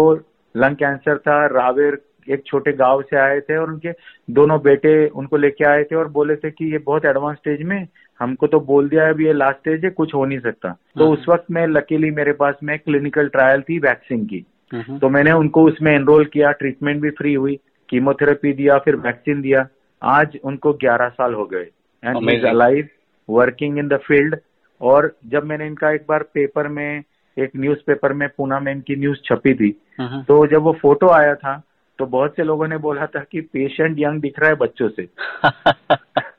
लंग 0.55 0.75
कैंसर 0.75 1.17
था 1.17 1.45
रावेर 1.45 2.01
एक 2.29 2.43
छोटे 2.45 2.71
गाँव 2.73 3.01
से 3.01 3.17
आए 3.17 3.39
थे 3.39 3.57
और 3.57 3.71
उनके 3.71 3.91
दोनों 4.31 4.59
बेटे 4.61 5.07
उनको 5.07 5.37
लेके 5.37 5.65
आए 5.65 5.83
थे 5.83 5.95
और 5.95 6.07
बोले 6.07 6.35
थे 6.35 6.51
कि 6.51 6.71
ये 6.71 6.77
बहुत 6.77 7.05
एडवांस 7.05 7.37
स्टेज 7.37 7.61
में 7.61 7.87
हमको 8.19 8.47
तो 8.47 8.59
बोल 8.59 8.89
दिया 8.89 9.03
है 9.03 9.09
अभी 9.09 9.25
ये 9.25 9.33
लास्ट 9.33 9.57
स्टेज 9.57 9.83
है 9.85 9.89
कुछ 9.89 10.13
हो 10.13 10.25
नहीं 10.25 10.39
सकता 10.39 10.69
तो 10.97 11.03
हम्म। 11.03 11.13
उस 11.13 11.25
वक्त 11.29 11.45
में 11.51 11.65
लकीली 11.67 12.11
मेरे 12.11 12.31
पास 12.31 12.55
में 12.63 12.77
क्लिनिकल 12.79 13.27
ट्रायल 13.27 13.61
थी 13.61 13.79
वैक्सीन 13.79 14.25
की। 14.25 14.45
तो 14.73 15.09
मैंने 15.09 15.31
उनको 15.31 15.63
उसमें 15.63 15.95
एनरोल 15.95 16.25
किया 16.25 16.51
ट्रीटमेंट 16.51 17.01
भी 17.01 17.09
फ्री 17.09 17.33
हुई 17.33 17.59
कीमोथेरेपी 17.89 18.53
दिया 18.53 18.77
फिर 18.77 18.95
वैक्सीन 18.95 19.41
दिया। 19.41 19.67
आज 20.03 20.37
उनको 20.43 20.73
11 20.73 21.09
साल 21.09 21.33
हो 21.33 21.45
गए। 21.45 21.67
And 22.03 22.29
is 22.29 22.45
alive 22.45 22.87
working 23.29 23.77
in 23.77 23.87
the 23.87 23.97
field 23.97 24.35
और 24.81 25.15
जब 25.27 25.43
मैंने 25.43 25.67
इनका 25.67 25.91
एक 25.91 26.05
बार 26.09 26.23
पेपर 26.23 26.67
में 26.67 27.03
एक 27.39 27.51
न्यूज़पेपर 27.57 28.13
में 28.13 28.29
पूना 28.37 28.59
में 28.59 28.71
इनकी 28.71 28.95
न्यूज़ 28.95 29.19
छपी 29.25 29.53
थी 29.53 29.81
हम्म। 29.99 30.21
तो 30.23 30.47
जब 30.47 30.61
वो 30.61 30.73
फ़ोटो 30.73 31.07
आया 31.07 31.35
था 31.35 31.61
तो 31.99 32.05
बहुत 32.05 32.35
से 32.35 32.43
लोगों 32.43 32.67
ने 32.67 32.77
बोला 32.77 33.05
था 33.05 33.25
कि 33.31 33.41
पेशेंट 33.41 33.95
यंग 33.99 34.21
दिख 34.21 34.39
रहा 34.39 34.49
है 34.49 34.55
बच्चों 34.55 34.89
से। 34.89 35.09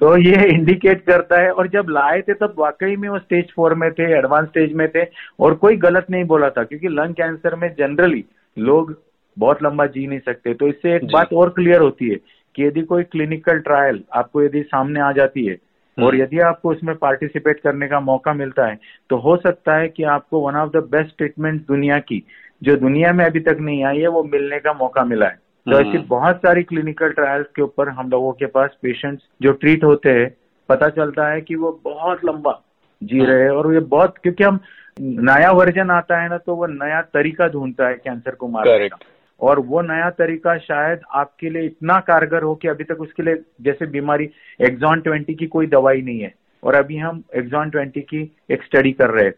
तो 0.00 0.16
ये 0.16 0.44
इंडिकेट 0.48 1.04
करता 1.04 1.40
है। 1.42 1.50
और 1.50 1.68
जब 1.68 1.86
लाए 1.90 2.20
थे 2.20 2.34
तब 2.34 2.54
वाकई 2.58 2.96
में 2.96 3.08
वो 3.08 3.18
स्टेज 3.18 3.52
फोर 3.56 3.74
में 3.74 3.90
थे 3.92 4.10
एडवांस 4.18 4.48
स्टेज 4.48 4.72
में 4.72 4.86
थे। 4.88 5.04
और 5.40 5.54
कोई 5.54 5.76
गलत 5.76 6.06
नहीं 6.10 6.24
बोला 6.24 6.48
था 6.50 6.64
क्योंकि 6.64 6.88
लंग 6.88 7.14
कैंसर 7.14 7.56
में 7.56 7.68
जनरली 7.78 8.24
लोग 8.56 8.94
बहुत 9.36 9.62
लंबा 9.62 9.86
जी 9.86 10.06
नहीं 10.06 10.18
सकते। 10.18 10.54
तो 10.54 10.68
इससे 10.68 10.94
एक 10.96 11.04
बात 11.12 11.32
और 11.32 11.50
क्लियर 11.50 11.80
होती 11.80 12.08
है 12.08 12.16
कि 12.54 12.64
यदि 12.64 12.82
कोई 12.82 13.02
क्लिनिकल 13.02 13.58
ट्रायल 13.58 14.02
आपको 14.12 14.42
यदि 14.42 14.62
सामने 14.62 15.00
आ 15.00 15.10
जाती 15.12 15.44
है 15.46 15.52
हम्म। 15.52 16.06
और 16.06 16.16
यदि 16.16 16.38
आपको 16.38 16.70
उसमें 16.70 16.94
पार्टिसिपेट 16.96 17.60
करने 17.60 17.88
का 17.88 18.00
मौका 18.00 18.32
मिलता 18.34 18.66
है 18.66 18.78
तो 19.10 19.16
हो 19.16 19.36
सकता 19.36 19.76
है 19.76 19.88
कि 19.88 20.02
आपको 20.14 20.40
one 20.40 20.56
of 20.56 20.70
the 20.70 20.82
best 20.90 21.16
treatment 21.18 21.60
दुनिया 21.66 21.98
की 21.98 22.22
जो 22.62 22.76
दुनिया 22.76 23.12
में 23.12 23.24
अभी 23.24 23.40
तक 23.40 23.56
नहीं 23.60 23.84
आई 23.84 23.98
है 23.98 24.08
वो 24.08 24.22
मिलने 24.24 24.58
का 24.58 24.72
मौका 24.72 25.04
मिला 25.04 25.26
है। 25.26 25.38
तो 25.66 25.78
ऐसी 25.80 25.88
हम्म। 25.88 26.06
बहुत 26.08 26.36
सारी 26.36 26.62
क्लिनिकल 26.62 27.10
ट्रायल्स 27.10 27.46
के 27.56 27.62
ऊपर 27.62 27.88
हम 27.88 28.10
लोगों 28.10 28.32
के 28.32 28.46
पास 28.46 28.76
पेशेंट्स 28.82 29.22
जो 29.42 29.52
ट्रीट 29.52 29.84
होते 29.84 30.10
हैं 30.10 30.28
पता 30.68 30.88
चलता 30.88 31.28
है 31.28 31.40
कि 31.40 31.54
वो 31.54 31.80
बहुत 31.84 32.24
लंबा 32.24 32.60
जी 33.02 33.18
हम्म। 33.18 33.28
रहे 33.28 33.42
हैं 33.42 33.50
और 33.50 33.72
ये 33.74 33.80
बहुत 33.88 34.18
क्योंकि 34.18 34.44
हम 34.44 34.60
नया 35.00 35.50
वर्जन 35.52 35.90
आता 35.90 36.20
है 36.20 36.28
ना 36.28 36.38
तो 36.38 36.54
वो 36.56 36.66
नया 36.66 37.00
तरीका 37.14 37.48
ढूंढता 37.48 37.88
है 37.88 37.94
कैंसर 37.94 38.34
को 38.34 38.48
मारने 38.48 38.88
का 38.88 38.98
और 39.40 39.58
वो 39.58 39.80
नया 39.82 40.08
तरीका 40.10 40.56
शायद 40.58 41.00
आपके 41.14 41.50
लिए 41.50 41.66
इतना 41.66 41.98
कारगर 42.00 42.42
हो 42.42 42.54
कि 42.54 42.68
अभी 42.68 42.84
तक 42.84 43.00
उसके 43.00 43.22
लिए 43.22 43.42
जैसे 43.62 43.86
बीमारी 43.86 44.28
एक्सॉन 44.60 45.00
ट्वेंटी 45.00 45.34
की 45.34 45.46
कोई 45.46 45.66
दवाई 45.66 46.02
नहीं 46.02 46.20
है 46.20 46.34
और 46.62 46.74
अभी 46.74 46.96
हम 46.96 47.22
एक्सॉन 47.36 47.70
ट्वेंटी 47.70 48.00
की 48.00 48.30
एक 48.50 48.62
स्टडी 48.62 48.92
कर 48.92 49.10
रहे 49.10 49.24
हैं 49.24 49.34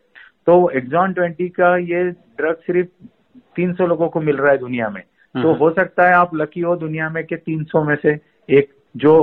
तो 0.46 0.70
एक्सॉन 0.70 1.12
ट्वेंटी 1.12 1.48
का 1.50 1.76
ये 1.76 2.02
ड्रग 2.10 2.56
सिर्फ़ 2.56 2.88
300 3.56 3.88
लोगों 3.88 4.08
को 4.08 4.20
मिल 4.20 4.36
रहा 4.36 4.52
है 4.52 4.58
दुनिया 4.58 4.88
में 4.88 5.02
तो 5.34 5.40
हम्म। 5.40 5.58
हो 5.58 5.70
सकता 5.70 6.06
है 6.08 6.14
आप 6.14 6.34
लकी 6.34 6.60
हो 6.60 6.74
दुनिया 6.76 7.08
में 7.10 7.24
के 7.24 7.36
300 7.38 7.82
में 7.84 7.94
से 7.96 8.18
एक 8.48 8.72
जो 8.94 9.14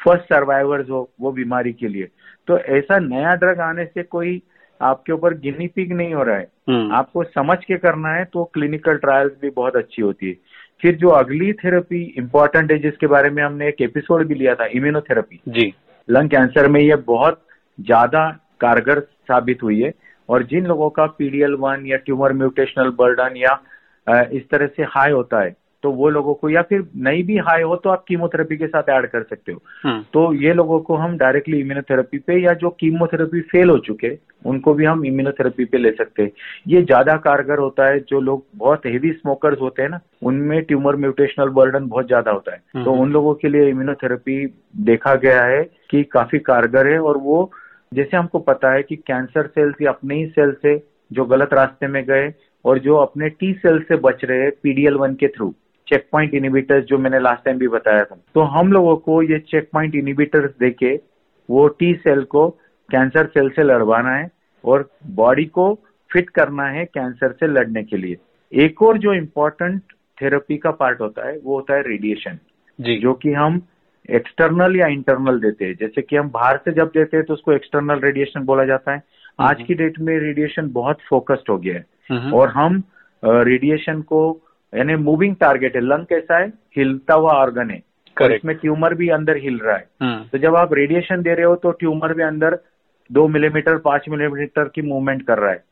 फ़र्स्ट 0.00 0.24
सर्वाइवर्स 0.24 0.90
हो 0.90 1.08
वो 1.20 1.32
बीमारी 1.32 1.72
के 1.72 1.88
लिए। 1.88 2.08
तो 2.48 2.58
ऐसा 2.58 2.98
नया 2.98 3.34
ड्रग 3.34 3.60
आने 3.60 3.84
से 3.84 4.02
कोई 4.02 4.40
आपके 4.80 5.12
ऊपर 5.12 5.34
गिनी 5.38 5.66
पिग 5.66 5.92
नहीं 5.92 6.14
हो 6.14 6.22
रहा 6.22 6.36
है। 6.36 6.46
हम्म। 6.68 6.92
आपको 6.92 7.24
समझ 7.24 7.56
के 7.64 7.76
करना 7.76 8.14
है 8.14 8.24
तो 8.24 8.44
क्लिनिकल 8.44 8.96
ट्रायल्स 8.96 9.32
भी 9.42 9.50
बहुत 9.50 9.76
अच्छी 9.76 10.02
होती 10.02 10.28
है। 10.28 10.36
फिर 10.82 10.96
जो 10.96 11.08
अगली 11.08 11.52
थेरेपी 11.54 12.02
इंपॉर्टेंट 12.18 12.72
है 12.72 12.78
जिसके 12.78 13.06
बारे 13.06 13.30
में 13.30 13.42
हमने 13.42 13.68
एक 13.68 13.80
एपिसोड 13.80 14.26
भी 14.26 14.34
लिया 14.34 14.54
था 14.54 14.66
इम्यूनोथेरेपी 14.72 15.40
जी। 15.48 15.72
लंग 16.08 16.30
कैंसर 16.30 16.68
में 16.68 16.80
ये 16.80 16.96
बहुत 17.06 17.42
ज़्यादा 17.78 18.28
कारगर 18.60 19.00
साबित 19.00 19.62
हुई 19.62 19.80
है। 19.80 19.92
और 20.28 20.42
जिन 20.42 20.66
लोगों 20.66 20.88
का 20.90 21.06
पीडीएल 21.08 21.54
वन 21.54 21.86
या 21.86 21.96
ट्यूमर 21.96 22.32
म्यूटेशनल 22.32 22.90
बर्डन 22.90 23.36
या 23.36 23.54
इस 24.06 24.48
तरह 24.50 24.66
से 24.66 24.82
हाई 24.88 25.10
होता 25.10 25.40
है 25.40 25.54
तो 25.84 25.90
वो 25.92 26.08
लोगों 26.08 26.32
को 26.34 26.48
या 26.50 26.60
फिर 26.62 26.84
नहीं 26.96 27.22
भी 27.24 27.36
हाई 27.38 27.62
हो 27.62 27.74
तो 27.76 27.90
आप 27.90 28.04
कीमोथेरेपी 28.08 28.56
के 28.56 28.66
साथ 28.66 28.88
ऐड 28.90 29.06
कर 29.06 29.22
सकते 29.22 29.52
हो 29.52 29.60
हम्म। 29.82 30.02
तो 30.12 30.22
ये 30.34 30.52
लोगों 30.52 30.78
को 30.80 30.96
हम 30.96 31.16
डायरेक्टली 31.18 31.58
इम्यूनोथेरेपी 31.60 32.18
पे 32.18 32.38
या 32.42 32.52
जो 32.54 32.70
कीमोथेरेपी 32.80 33.40
फेल 33.40 33.70
हो 33.70 33.76
चुके 33.78 34.12
उनको 34.44 34.74
भी 34.74 34.84
हम 34.84 35.04
इम्यूनोथेरेपी 35.04 35.64
पे 35.64 35.78
ले 35.78 35.90
सकते 35.90 36.22
हैं 36.22 36.30
ये 36.68 36.82
ज़्यादा 36.82 37.16
कारगर 37.16 37.58
होता 37.58 37.88
है 37.88 37.98
जो 38.08 38.20
लोग 38.20 38.44
बहुत 38.56 38.86
हेवी 38.86 39.12
स्मोकर्स 39.12 39.60
होते 39.60 39.82
हैं 39.82 39.88
ना 39.88 40.00
उनमें 40.22 40.62
ट्यूमर 40.62 40.96
म्यूटेशनल 40.96 41.48
बर्डन 41.50 41.88
बहुत 41.88 42.06
ज़्यादा 42.06 42.30
होता 42.30 42.52
है 42.52 42.58
तो 42.74 42.90
हम्म। 42.90 43.02
उन 43.02 43.12
लोगों 43.12 43.34
के 43.34 43.48
लिए 43.48 43.68
इम्यूनोथेरेपी 43.68 44.38
देखा 44.84 45.14
गया 45.26 45.44
है 45.44 45.62
कि 45.90 46.02
काफ़ी 46.12 46.38
कारगर 46.38 46.86
है 46.86 46.98
और 47.00 47.18
वो 47.20 47.50
जैसे 47.92 48.16
हमको 48.16 48.38
पता 48.44 48.72
है 48.72 48.82
कि 48.82 48.96
कैंसर 48.96 49.46
सेल्स 49.48 49.82
या 49.82 49.90
अपने 49.90 50.14
ही 50.14 50.26
सेल 50.30 50.56
से 50.62 50.76
जो 51.10 51.24
गलत 51.26 51.54
रास्ते 51.54 51.86
में 51.88 52.04
गए 52.04 52.28
और 52.64 52.78
जो 52.78 52.96
अपने 52.96 53.28
टी 53.28 53.52
सेल 53.52 53.78
से 53.78 53.96
बच 53.96 54.24
रहे 54.24 54.42
हैं 54.42 54.52
पीडीएल 54.62 54.94
वन 54.94 55.14
के 55.14 55.28
थ्रू 55.28 55.54
चेक 55.88 56.08
पॉइंट 56.12 56.34
इनिबिटर्स 56.34 56.84
जो 56.84 56.98
मैंने 56.98 57.20
लास्ट 57.20 57.44
टाइम 57.44 57.58
भी 57.58 57.68
बताया 57.68 58.04
था। 58.04 58.22
तो 58.34 58.40
हम 58.40 58.72
लोगों 58.72 58.96
को 58.96 59.22
ये 59.22 59.38
चेक 59.38 59.68
पॉइंट 59.72 59.94
इनिबिटर्स 59.94 60.50
देके 60.60 61.00
वो 61.50 61.68
टी 61.68 61.94
सेल 61.94 62.22
को 62.22 62.50
कैंसर 62.90 63.26
सेल 63.26 63.48
से 63.48 63.62
लड़वाना 63.62 64.14
है 64.16 64.30
और 64.64 64.90
बॉडी 65.06 65.44
को 65.44 65.78
फिट 66.12 66.30
करना 66.30 66.64
है 66.64 66.84
कैंसर 66.84 67.32
से 67.32 67.46
लड़ने 67.46 67.82
के 67.82 67.96
लिए। 67.96 68.16
एक 68.52 68.82
और 68.82 68.98
जो 68.98 69.14
इम्पोर्टेंट 69.14 69.82
थेरेपी 70.22 70.56
का 70.56 70.70
पार्ट 70.70 71.00
होता 71.00 71.28
है 71.28 71.38
वो 71.44 71.54
होता 71.54 71.74
है 71.74 71.82
रेडिएशन 71.82 72.38
जी। 72.80 72.96
जो 72.96 73.14
कि 73.14 73.32
हम 73.32 73.62
एक्सटर्नल 74.10 74.76
या 74.76 74.86
इंटरनल 74.86 75.40
देते 75.40 75.64
हैं। 75.64 75.76
जैसे 75.80 76.02
कि 76.02 76.16
हम 76.16 76.28
बाहर 76.28 76.56
से 76.56 76.72
जब 76.72 76.86
देते 76.86 77.16
हैं 77.16 77.26
तो 77.26 77.34
उसको 77.34 77.52
एक्सटर्नल 77.52 78.00
रेडिएशन 78.00 78.40
बोला 78.40 78.64
जाता 78.64 78.92
है। 78.92 79.02
आज 79.40 79.62
की 79.62 79.74
डेट 79.74 79.98
में 79.98 80.18
रेडिएशन 80.18 80.70
बहुत 80.72 80.98
फोकस्ड 81.10 81.50
हो 81.50 81.58
गया 81.58 81.74
है। 81.74 81.80
हम्म। 81.80 81.93
और 82.12 82.48
हम 82.48 82.82
रेडिएशन 83.24 84.00
को 84.02 84.40
यानी 84.74 84.94
मूविंग 84.94 85.36
टारगेट 85.36 85.74
है 85.76 85.80
लंग 85.80 86.06
कैसा 86.06 86.38
है? 86.38 86.52
हिलता 86.76 87.14
हुआ 87.14 87.32
ऑर्गन 87.32 87.70
है। 87.70 87.82
और 88.22 88.32
इसमें 88.32 88.56
ट्यूमर 88.56 88.94
भी 88.94 89.08
अंदर 89.08 89.36
हिल 89.36 89.58
रहा 89.58 89.76
है। 89.76 89.88
हम्म। 90.02 90.24
तो 90.32 90.38
जब 90.38 90.56
आप 90.56 90.74
रेडिएशन 90.74 91.22
दे 91.22 91.34
रहे 91.34 91.44
हो 91.44 91.54
तो 91.56 91.70
ट्यूमर 91.70 92.14
भी 92.14 92.22
अंदर 92.22 92.58
दो 93.12 93.28
मिलीमीटर 93.28 93.78
पाँच 93.78 94.04
मिलीमीटर 94.08 94.68
की 94.74 94.82
मूवमेंट 94.82 95.26
कर 95.26 95.38
रहा 95.38 95.50
है। 95.50 95.64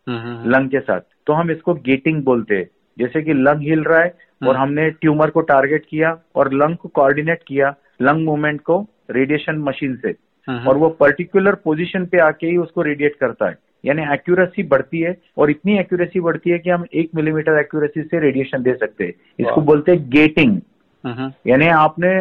लंग 0.49 0.69
के 0.71 0.81
साथ। 0.81 1.01
तो 1.27 1.33
हम 1.33 1.51
इसको 1.51 1.75
गेटिंग 1.75 2.25
बोलते 2.25 2.57
हैं। 2.57 2.69
जैसे 2.99 3.23
कि 3.23 3.33
लंग 3.33 3.61
हिल 3.61 3.85
रहा 3.85 4.01
है 4.01 4.15
और 4.49 4.57
हमने 4.57 4.91
ट्यूमर 4.91 5.31
को 5.31 5.41
टारगेट 5.41 5.85
किया 5.89 6.19
और 6.37 6.53
लंग 6.53 6.77
को 6.77 6.89
कोऑर्डिनेट 6.89 7.41
किया 7.47 7.75
लंग 8.03 8.25
मूवमेंट 8.25 8.61
को 8.61 8.87
रेडिएशन 9.11 9.57
मशीन 9.59 9.97
से। 9.97 10.15
हम्म। 10.49 10.69
और 10.69 10.77
वो 10.77 10.89
पर्टिकुलर 10.89 11.55
पोजीशन 11.55 12.07
पे 12.07 12.19
आके 12.19 12.47
ही 12.47 12.57
उसको 12.57 12.83
रेडिएट 12.83 13.17
करता 13.17 13.49
है। 13.49 13.57
यानी 13.85 14.03
एक्यूरेसी 14.13 14.63
बढ़ती 14.65 15.01
है 15.01 15.17
और 15.39 15.51
इतनी 15.51 15.79
एक्यूरेसी 15.79 16.21
बढ़ती 16.21 16.51
है 16.51 16.59
कि 16.59 16.71
हम 16.71 16.85
एक 16.95 17.11
मिलीमीटर 17.15 17.59
एक्यूरेसी 17.61 18.03
से 18.03 18.21
रेडिएशन 18.21 18.63
दे 18.63 18.75
सकते 18.75 19.05
हैं। 19.05 19.13
इसको 19.41 19.61
बोलते 19.61 19.93
हैं 19.93 20.09
गेटिंग। 20.11 20.61
यानी 21.47 21.67
आपने 21.69 22.19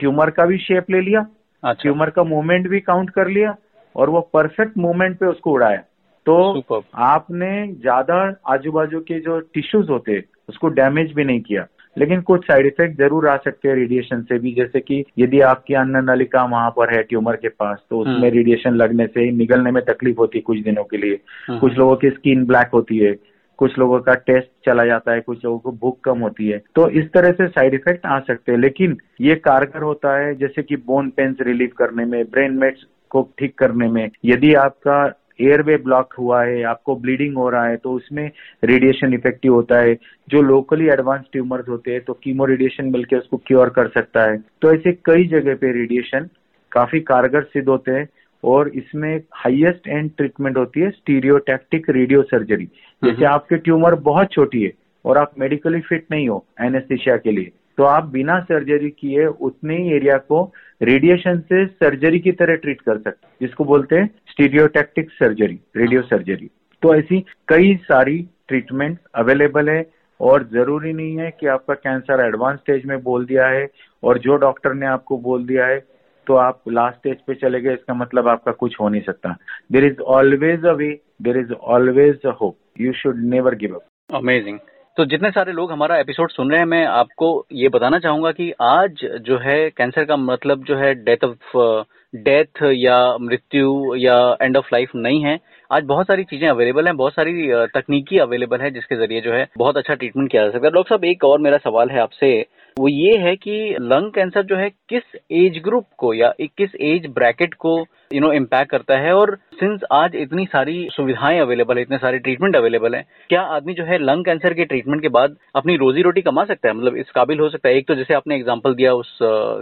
ट्यूमर 0.00 0.30
का 0.30 0.46
भी 0.46 0.58
शेप 0.58 0.90
ले 0.90 1.00
लिया 1.00 1.20
अच्छा। 1.62 1.82
ट्यूमर 1.82 2.10
का 2.10 2.22
मूवमेंट 2.24 2.68
भी 2.68 2.80
काउंट 2.80 3.10
कर 3.10 3.28
लिया 3.28 3.54
और 3.94 4.10
वो 4.10 4.20
परफेक्ट 4.34 4.78
मूवमेंट 4.78 5.18
पे 5.18 5.26
उसको 5.26 5.52
उड़ाया। 5.52 5.82
तो 6.26 6.82
आपने 6.94 7.50
ज़्यादा 7.72 8.16
आजू 8.48 8.72
बाजू 8.72 9.00
के 9.00 9.18
जो 9.20 9.38
टिश्यूज 9.54 9.90
होते 9.90 10.22
उसको 10.48 10.68
डैमेज 10.70 11.12
भी 11.12 11.24
नहीं 11.24 11.40
किया। 11.40 11.66
लेकिन 11.96 12.20
कुछ 12.20 12.44
साइड 12.44 12.66
इफ़ेक्ट 12.66 12.98
ज़रूर 12.98 13.28
आ 13.28 13.36
सकते 13.36 13.68
हैं 13.68 13.74
रेडिएशन 13.76 14.22
से 14.22 14.38
भी। 14.38 14.52
जैसे 14.52 14.80
कि 14.80 15.04
यदि 15.18 15.40
आपकी 15.40 15.74
अन्न 15.74 16.04
नलिका 16.10 16.44
वहाँ 16.44 16.70
पर 16.70 16.94
है 16.94 17.02
ट्यूमर 17.02 17.36
के 17.36 17.48
पास 17.48 17.82
तो 17.90 17.98
उसमें 17.98 18.14
हम्म। 18.14 18.28
रेडिएशन 18.28 18.74
लगने 18.74 19.06
से 19.06 19.30
निगलने 19.30 19.70
में 19.70 19.82
तकलीफ़ 19.84 20.16
होती 20.16 20.38
है 20.38 20.42
कुछ 20.42 20.58
दिनों 20.58 20.84
के 20.84 20.96
लिए। 20.96 21.18
हम्म। 21.48 21.58
कुछ 21.58 21.78
लोगों 21.78 21.96
की 21.96 22.10
स्किन 22.10 22.44
ब्लैक 22.46 22.70
होती 22.74 22.98
है 22.98 23.16
कुछ 23.58 23.78
लोगों 23.78 23.98
का 24.00 24.14
टेस्ट 24.14 24.48
चला 24.66 24.84
जाता 24.84 25.12
है 25.12 25.20
कुछ 25.20 25.44
लोगों 25.44 25.58
को 25.58 25.72
भूख 25.72 25.98
कम 26.04 26.18
होती 26.18 26.48
है। 26.48 26.62
तो 26.74 26.88
इस 26.90 27.04
तरह 27.12 27.32
से 27.32 27.46
साइड 27.48 27.74
इफ़ेक्ट 27.74 28.06
आ 28.06 28.18
सकते 28.20 28.52
हैं। 28.52 28.58
लेकिन 28.58 28.96
ये 29.20 29.34
कारगर 29.34 29.82
होता 29.82 30.16
है 30.18 30.34
जैसे 30.34 30.62
कि 30.62 30.76
बोन 30.76 31.10
पेन्स 31.10 31.36
रिलीव 31.40 31.70
करने 31.78 32.04
में 32.04 32.24
ब्रेन 32.24 32.52
मेट्स 32.52 32.86
को 33.10 33.28
ठीक 33.38 33.58
करने 33.58 33.88
में। 33.88 34.10
यदि 34.24 34.54
आपका 34.54 35.21
एयरवे 35.42 35.76
ब्लॉक 35.84 36.14
हुआ 36.18 36.42
है 36.44 36.62
आपको 36.64 36.96
ब्लीडिंग 36.96 37.36
हो 37.36 37.48
रहा 37.50 37.64
है 37.66 37.76
तो 37.76 37.92
उसमें 37.92 38.30
रेडिएशन 38.64 39.14
इफ़ेक्टिव 39.14 39.54
होता 39.54 39.78
है। 39.78 39.94
जो 40.28 40.42
लोकली 40.42 40.88
एडवांस 40.88 41.24
ट्यूमर्स 41.32 41.68
होते 41.68 41.92
हैं 41.92 42.00
तो 42.00 42.12
कीमो 42.12 42.44
रेडिएशन 42.44 42.90
मिलकर 42.92 43.16
उसको 43.16 43.36
क्योर 43.46 43.68
कर 43.68 43.88
सकता 43.88 44.30
है। 44.30 44.36
तो 44.62 44.72
ऐसे 44.72 44.92
कई 45.04 45.24
जगह 45.28 45.54
पे 45.54 45.72
रेडिएशन 45.72 46.28
काफ़ी 46.72 47.00
कारगर 47.02 47.42
सिद्ध 47.44 47.68
होते 47.68 47.90
हैं 47.90 48.08
और 48.44 48.68
इसमें 48.68 49.20
हाईएस्ट 49.34 49.88
एंड 49.88 50.10
ट्रीटमेंट 50.16 50.56
होती 50.56 50.80
है 50.80 50.90
स्टीरियोटैक्टिक 50.90 51.90
रेडियो 51.90 52.22
सर्जरी 52.22 52.64
जैसे 53.02 53.24
आपके 53.24 53.56
ट्यूमर 53.56 53.94
बहुत 54.04 54.32
छोटी 54.32 54.62
है 54.62 54.70
और 55.04 55.18
आप 55.18 55.32
मेडिकली 55.38 55.80
फिट 55.80 56.06
नहीं 56.10 56.28
हो 56.28 56.44
एनेस्थीसिया 56.60 57.16
के 57.16 57.30
लिए 57.30 57.50
तो 57.78 57.84
आप 57.84 58.04
बिना 58.04 58.38
सर्जरी 58.40 58.88
किए 58.90 59.26
उतने 59.26 59.76
ही 59.76 59.94
एरिया 59.96 60.16
को 60.28 60.42
रेडिएशन 60.82 61.38
से 61.48 61.64
सर्जरी 61.66 62.18
की 62.20 62.32
तरह 62.32 62.54
ट्रीट 62.56 62.80
कर 62.80 62.96
सकते 62.96 63.26
हैं। 63.26 63.36
जिसको 63.40 63.64
बोलते 63.64 63.96
हैं 63.96 64.08
स्टीरियोटैक्टिक 64.30 65.10
सर्जरी 65.12 65.58
रेडियो 65.76 66.02
सर्जरी 66.02 66.50
तो 66.82 66.94
ऐसी 66.94 67.20
कई 67.48 67.74
सारी 67.84 68.18
ट्रीटमेंट 68.48 68.98
अवेलेबल 69.14 69.68
है 69.70 69.84
और 70.20 70.48
ज़रूरी 70.52 70.92
नहीं 70.92 71.16
है 71.18 71.30
कि 71.40 71.46
आपका 71.46 71.74
कैंसर 71.76 72.24
एडवांस 72.26 72.58
स्टेज 72.58 72.84
में 72.86 73.02
बोल 73.02 73.24
दिया 73.26 73.46
है 73.48 73.66
और 74.02 74.18
जो 74.18 74.36
डॉक्टर 74.38 74.74
ने 74.74 74.86
आपको 74.86 75.18
बोल 75.20 75.46
दिया 75.46 75.66
है 75.66 75.78
तो 76.26 76.34
आप 76.36 76.60
लास्ट 76.68 76.98
स्टेज 76.98 77.16
पे 77.26 77.34
चले 77.34 77.60
गए, 77.60 77.72
इसका 77.74 77.94
मतलब 77.94 78.28
आपका 78.28 78.52
कुछ 78.52 78.74
हो 78.80 78.88
नहीं 78.88 79.02
सकता। 79.02 79.36
There 79.72 79.84
is 79.84 80.00
always 80.16 80.64
a 80.64 80.72
way 80.72 80.90
there 81.22 81.38
is 81.38 81.52
always 81.52 82.26
a 82.26 82.36
hope 82.40 82.56
you 82.80 82.92
should 82.92 83.24
never 83.24 83.54
give 83.54 83.74
up 83.74 84.16
amazing 84.16 84.58
तो 84.96 85.04
जितने 85.04 85.30
सारे 85.30 85.52
लोग 85.52 85.70
हमारा 85.72 85.96
एपिसोड 85.98 86.30
सुन 86.30 86.50
रहे 86.50 86.58
हैं, 86.58 86.66
मैं 86.66 86.84
आपको 86.86 87.46
ये 87.52 87.68
बताना 87.68 87.98
चाहूँगा 87.98 88.32
कि 88.32 88.52
आज 88.62 89.04
जो 89.20 89.38
है 89.38 89.70
कैंसर 89.70 90.04
का 90.04 90.16
मतलब 90.16 90.64
जो 90.64 90.76
है 90.76 90.94
डेथ 90.94 91.24
ऑफ़ 91.24 91.84
डेथ 92.16 92.62
या 92.62 93.16
मृत्यु 93.20 93.94
या 93.96 94.36
एंड 94.42 94.56
ऑफ़ 94.56 94.68
लाइफ 94.72 94.90
नहीं 94.94 95.24
है। 95.24 95.38
आज 95.70 95.84
बहुत 95.84 96.06
सारी 96.06 96.24
चीज़ें 96.24 96.48
अवेलेबल 96.48 96.86
हैं, 96.86 96.96
बहुत 96.96 97.12
सारी 97.12 97.50
तकनीकी 97.74 98.18
अवेलेबल 98.18 98.60
है, 98.60 98.70
जिसके 98.70 98.96
ज़रिए 98.96 99.20
जो 99.20 99.32
है, 99.32 99.48
बहुत 99.58 99.76
अच्छा 99.76 99.94
ट्रीटमेंट 99.94 100.30
किया 100.30 100.44
जा 100.44 100.50
सकता 100.50 100.66
है। 100.66 100.72
डॉक्टर 100.72 100.88
साहब, 100.88 101.04
एक 101.04 101.24
और 101.24 101.38
मेरा 101.38 101.58
सवाल 101.58 101.90
है 101.90 102.00
आपसे। 102.00 102.46
वो 102.76 102.88
ये 102.88 103.16
है 103.18 103.34
कि 103.36 103.76
लंग 103.80 104.10
कैंसर 104.12 104.42
जो 104.42 104.56
है 104.56 104.68
किस 104.88 105.02
एज 105.32 105.58
ग्रुप 105.64 105.86
को 105.98 106.12
या 106.14 106.32
एक 106.40 106.50
किस 106.56 106.74
एज 106.80 107.06
ब्रैकेट 107.14 107.54
को 107.54 107.78
यू 108.14 108.20
नो 108.20 108.32
इम्पैक्ट 108.32 108.70
करता 108.70 108.98
है 108.98 109.12
और 109.14 109.34
सिंस 109.54 109.80
आज 109.92 110.14
इतनी 110.14 110.44
सारी 110.46 110.88
सुविधाएँ 110.92 111.38
अवेलेबल 111.40 111.76
है 111.76 111.82
इतने 111.82 111.98
सारे 111.98 112.18
ट्रीटमेंट 112.18 112.56
अवेलेबल 112.56 112.94
है 112.94 113.04
क्या 113.28 113.42
आदमी 113.56 113.74
जो 113.74 113.84
है 113.84 113.98
लंग 113.98 114.24
कैंसर 114.24 114.54
के 114.54 114.64
ट्रीटमेंट 114.64 115.02
के 115.02 115.08
बाद 115.08 115.36
अपनी 115.56 115.76
रोजी 115.76 116.02
रोटी 116.02 116.22
कमा 116.22 116.44
सकता 116.44 116.68
है? 116.68 116.74
मतलब 116.74 116.96
इस 116.96 117.10
काबिल 117.10 117.40
हो 117.40 117.48
सकता 117.48 117.68
है। 117.68 117.74
एक 117.76 117.88
तो 117.88 117.94
जैसे 117.94 118.14
आपने 118.14 118.36
एग्ज़ाम्पल 118.36 118.74
दिया 118.74 118.94
उस 118.94 119.18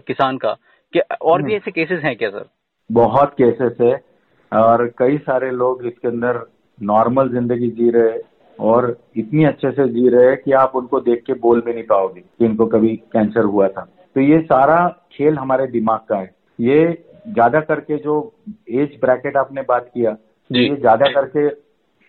किसान 0.07 0.37
का 0.39 0.57
क्या 0.95 1.17
और 1.23 1.43
भी 1.43 1.55
ऐसे 1.55 1.71
केसेस 1.71 2.01
हैं 2.05 2.17
क्या 2.17 2.31
सर 2.31 2.45
बहुत 2.91 3.35
केसेस 3.41 3.77
है 3.81 3.93
और 4.53 4.87
कई 4.99 5.19
सारे 5.19 5.51
लोग 5.51 5.87
इसके 5.87 6.09
अंदर 6.09 6.41
नॉर्मल 6.79 7.29
ज़िंदगी 7.29 7.69
जी 7.71 7.91
रहे 7.91 8.19
और 8.61 8.97
इतनी 9.17 9.45
अच्छे 9.45 9.71
से 9.71 9.89
जी 9.89 10.09
रहे 10.09 10.27
हैं 10.27 10.37
कि 10.37 10.53
आप 10.53 10.73
उनको 10.77 11.01
देख 11.01 11.23
के 11.27 11.33
बोल 11.43 11.61
भी 11.61 11.73
नहीं 11.73 11.85
पाओगे 11.85 12.21
कि 12.21 12.45
इनको 12.45 12.67
कभी 12.67 12.95
कैंसर 13.13 13.45
हुआ 13.45 13.69
था। 13.69 13.89
तो 14.17 14.21
ये 14.21 14.41
सारा 14.41 14.77
खेल 15.13 15.39
हमारे 15.39 15.67
दिमाग 15.67 16.01
का 16.09 16.17
है। 16.17 16.31
ये 16.59 16.87
ज़्यादा 17.29 17.61
करके 17.61 17.97
जो 17.97 18.17
एज 18.73 18.99
ब्रैकेट 19.01 19.37
आपने 19.37 19.63
बात 19.63 19.91
किया। 19.95 20.17
ये 20.51 20.77
ज़्यादा 20.77 21.07
करके 21.13 21.49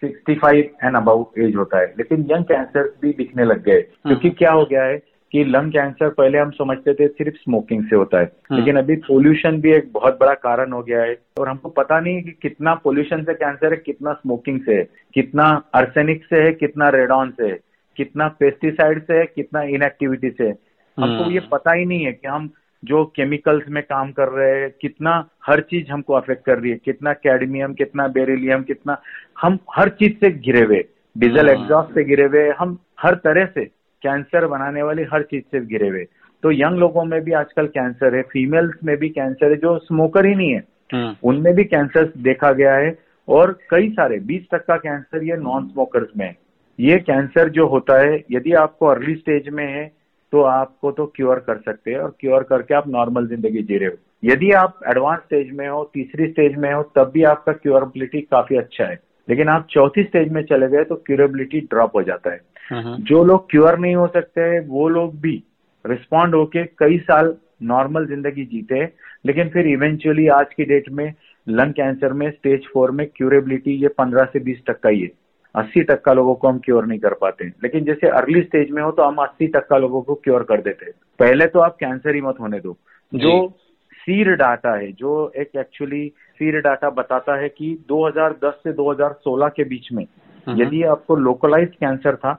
65 0.03 0.63
एंड 0.83 0.95
अबाउट 0.95 1.39
एज 1.39 1.55
होता 1.55 1.79
है। 1.79 1.93
लेकिन 1.97 2.25
यंग 2.31 2.43
कैंसर 2.43 2.93
भी 3.01 3.13
दिखने 3.13 3.45
लग 3.45 3.63
गए। 3.63 3.81
क्योंकि 3.81 4.29
क्या 4.29 4.51
हो 4.51 4.65
गया 4.65 4.83
है 4.83 4.97
कि 5.33 5.43
लंग 5.45 5.71
कैंसर 5.71 6.09
पहले 6.09 6.37
हम 6.37 6.49
समझते 6.51 6.93
थे 6.93 7.07
सिर्फ़ 7.07 7.35
स्मोकिंग 7.35 7.83
से 7.83 7.95
होता 7.95 8.19
है। 8.19 8.31
लेकिन 8.51 8.77
अभी 8.77 8.95
पोल्यूशन 9.07 9.59
भी 9.61 9.71
एक 9.71 9.91
बहुत 9.93 10.17
बड़ा 10.19 10.33
कारण 10.33 10.71
हो 10.71 10.81
गया 10.83 11.01
है 11.01 11.17
और 11.39 11.49
हमको 11.49 11.69
पता 11.69 11.99
नहीं 11.99 12.15
है 12.15 12.21
कि 12.21 12.31
कितना 12.41 12.73
पोल्यूशन 12.83 13.23
से 13.23 13.33
कैंसर 13.33 13.73
है 13.73 13.77
कितना 13.85 14.13
स्मोकिंग 14.13 14.59
से 14.61 14.75
है 14.75 14.87
कितना 15.13 15.43
आर्सेनिक 15.75 16.25
से 16.25 16.41
है 16.43 16.51
कितना 16.53 16.89
रेडॉन 16.89 17.31
से 17.31 17.47
है 17.47 17.59
कितना 17.97 18.27
पेस्टिसाइड 18.39 19.03
से 19.03 19.17
है 19.17 19.25
कितना 19.25 19.61
इनएक्टिविटी 19.69 20.29
से 20.29 20.47
है। 20.47 20.55
हमको 20.97 21.31
ये 21.31 21.39
पता 21.51 21.73
ही 21.73 21.85
नहीं 21.85 22.05
है 22.05 22.11
कि 22.11 22.27
हम 22.27 22.49
जो 22.83 23.03
केमिकल्स 23.05 23.63
में 23.69 23.83
काम 23.83 24.11
कर 24.11 24.29
रहे 24.29 24.61
हैं 24.61 24.69
कितना 24.81 25.11
हर 25.45 25.59
चीज़ 25.61 25.91
हमको 25.91 26.13
अफेक्ट 26.13 26.45
कर 26.45 26.59
रही 26.59 26.71
है 26.71 26.77
कितना 26.77 27.13
कैडमियम 27.13 27.73
कितना 27.73 28.07
बेरिलियम 28.07 28.63
कितना 28.63 29.01
हम 29.41 29.57
हर 29.75 29.89
चीज़ 29.89 30.13
से 30.13 30.31
घिरे 30.31 30.61
हुए 30.61 30.83
डीजल। 31.15 31.49
एग्जॉस्ट 31.49 31.93
से 31.93 32.03
घिरे 32.03 32.23
हुए 32.23 32.49
हम 32.49 32.77
हर 32.99 33.15
तरह 33.15 33.45
से 33.45 33.69
कैंसर 34.03 34.47
बनाने 34.47 34.83
वाली 34.83 35.03
हर 35.03 35.23
चीज़ 35.23 35.43
से 35.43 35.59
घिरे 35.59 35.87
हुए। 35.89 36.05
तो 36.43 36.51
यंग 36.51 36.79
लोगों 36.79 37.03
में 37.05 37.19
भी 37.21 37.31
आजकल 37.31 37.67
कैंसर 37.67 38.15
है 38.15 38.21
फीमेल्स 38.21 38.73
में 38.83 38.95
भी 38.97 39.09
कैंसर 39.09 39.51
है 39.51 39.55
जो 39.55 39.77
स्मोकर 39.79 40.25
ही 40.25 40.35
नहीं 40.35 40.51
है। 40.51 40.63
हम्म, 40.93 41.15
उनमें 41.23 41.53
भी 41.55 41.63
कैंसर 41.63 42.11
देखा 42.17 42.51
गया 42.51 42.73
है 42.75 42.97
और 43.27 43.51
कई 43.69 43.89
सारे 43.89 44.19
20 44.19 44.47
तक 44.51 44.65
का 44.65 44.77
कैंसर 44.77 45.23
ये 45.23 45.35
नॉन 45.37 45.67
स्मोकर्स 45.67 46.07
में 46.17 46.25
है। 46.25 46.35
ये 46.79 46.97
कैंसर 46.99 47.49
जो 47.49 47.67
होता 47.67 47.99
है 48.01 48.23
यदि 48.31 48.53
आपको 48.53 48.85
अर्ली 48.85 49.15
स्टेज 49.15 49.49
में 49.49 49.65
है 49.67 49.91
तो 50.33 50.41
आपको 50.41 50.91
तो 50.91 51.05
क्योर 51.05 51.39
कर 51.39 51.57
सकते 51.57 51.91
हैं 51.91 51.97
और 51.97 52.15
क्योर 52.19 52.43
करके 52.43 52.73
आप 52.73 52.87
नॉर्मल 52.87 53.27
ज़िंदगी 53.27 53.61
जी 53.61 53.77
रहे 53.77 53.89
हो। 53.89 53.95
यदि 54.23 54.51
आप 54.51 54.79
एडवांस 54.89 55.19
स्टेज 55.19 55.51
में 55.51 55.67
हो 55.67 55.83
तीसरी 55.93 56.27
स्टेज 56.27 56.55
में 56.55 56.73
हो 56.73 56.83
तब 56.95 57.11
भी 57.13 57.23
आपका 57.23 57.53
क्योरबिलिटी 57.53 58.21
काफ़ी 58.21 58.55
अच्छा 58.55 58.85
है। 58.85 58.99
लेकिन 59.31 59.49
आप 59.49 59.67
चौथी 59.69 60.03
स्टेज 60.03 60.31
में 60.31 60.41
चले 60.43 60.67
गए 60.67 60.83
तो 60.83 60.95
क्यूरेबिलिटी 60.97 61.59
ड्रॉप 61.61 61.95
हो 61.95 62.03
जाता 62.03 62.31
है। 62.31 62.39
हम्म, 62.69 62.95
जो 62.97 63.23
लोग 63.23 63.49
क्योर 63.51 63.77
नहीं 63.79 63.95
हो 63.95 64.07
सकते 64.07 64.59
वो 64.59 64.87
लोग 64.89 65.19
भी 65.21 65.41
रिस्पॉन्ड 65.85 66.35
होके 66.35 66.63
कई 66.79 66.97
साल 66.99 67.35
नॉर्मल 67.63 68.05
ज़िंदगी 68.05 68.45
जीते 68.45 68.83
लेकिन 69.25 69.49
फिर 69.49 69.67
इवेंचुअली 69.67 70.27
आज 70.27 70.53
की 70.53 70.65
डेट 70.65 70.89
में 70.91 71.13
लंग 71.47 71.73
कैंसर 71.73 72.13
में 72.13 72.29
स्टेज 72.31 72.67
फोर 72.73 72.91
में 72.91 73.05
क्यूरेबिलिटी 73.15 73.71
ये 73.81 73.87
पंद्रह 73.87 74.23
से 74.23 74.39
बीस 74.39 74.61
टक्का 74.67 74.89
ही 74.89 75.01
है। 75.01 75.09
अस्सी 75.55 75.81
टक्का 75.83 76.13
लोगों 76.13 76.35
को 76.35 76.47
हम 76.47 76.59
क्योर 76.59 76.85
नहीं 76.85 76.99
कर 76.99 77.13
पाते। 77.13 77.45
लेकिन 77.63 77.83
जैसे 77.83 78.07
अर्ली 78.09 78.41
स्टेज 78.41 78.71
में 78.71 78.81
हो 78.83 78.91
तो 78.91 79.03
हम 79.03 79.15
अस्सी 79.15 79.47
टक्का 79.47 79.77
लोगों 79.77 80.01
को 80.01 80.15
क्योर 80.15 80.43
कर 80.43 80.61
देते 80.61 80.85
हैं। 80.85 80.93
पहले 81.19 81.47
तो 81.47 81.59
आप 81.59 81.75
कैंसर 81.75 82.15
ही 82.15 82.21
मत 82.21 82.35
होने 82.39 82.59
दो। 82.59 82.77
जो। 83.11 83.53
सीर 84.01 84.29
डाटा 84.35 84.75
है 84.75 84.91
जो 84.91 85.31
एक 85.37 85.49
एक्चुअली 85.57 86.11
सीर 86.41 86.59
डाटा 86.61 86.89
बताता 86.89 87.35
है 87.35 87.49
कि 87.49 87.67
2010 87.91 88.53
से 88.63 88.73
2016 88.73 89.49
के 89.55 89.63
बीच 89.63 89.91
में 89.91 90.03
हम्म। 90.47 90.61
यदि 90.61 90.81
आपको 90.83 91.15
लोकलाइज 91.15 91.75
कैंसर 91.79 92.15
था 92.15 92.33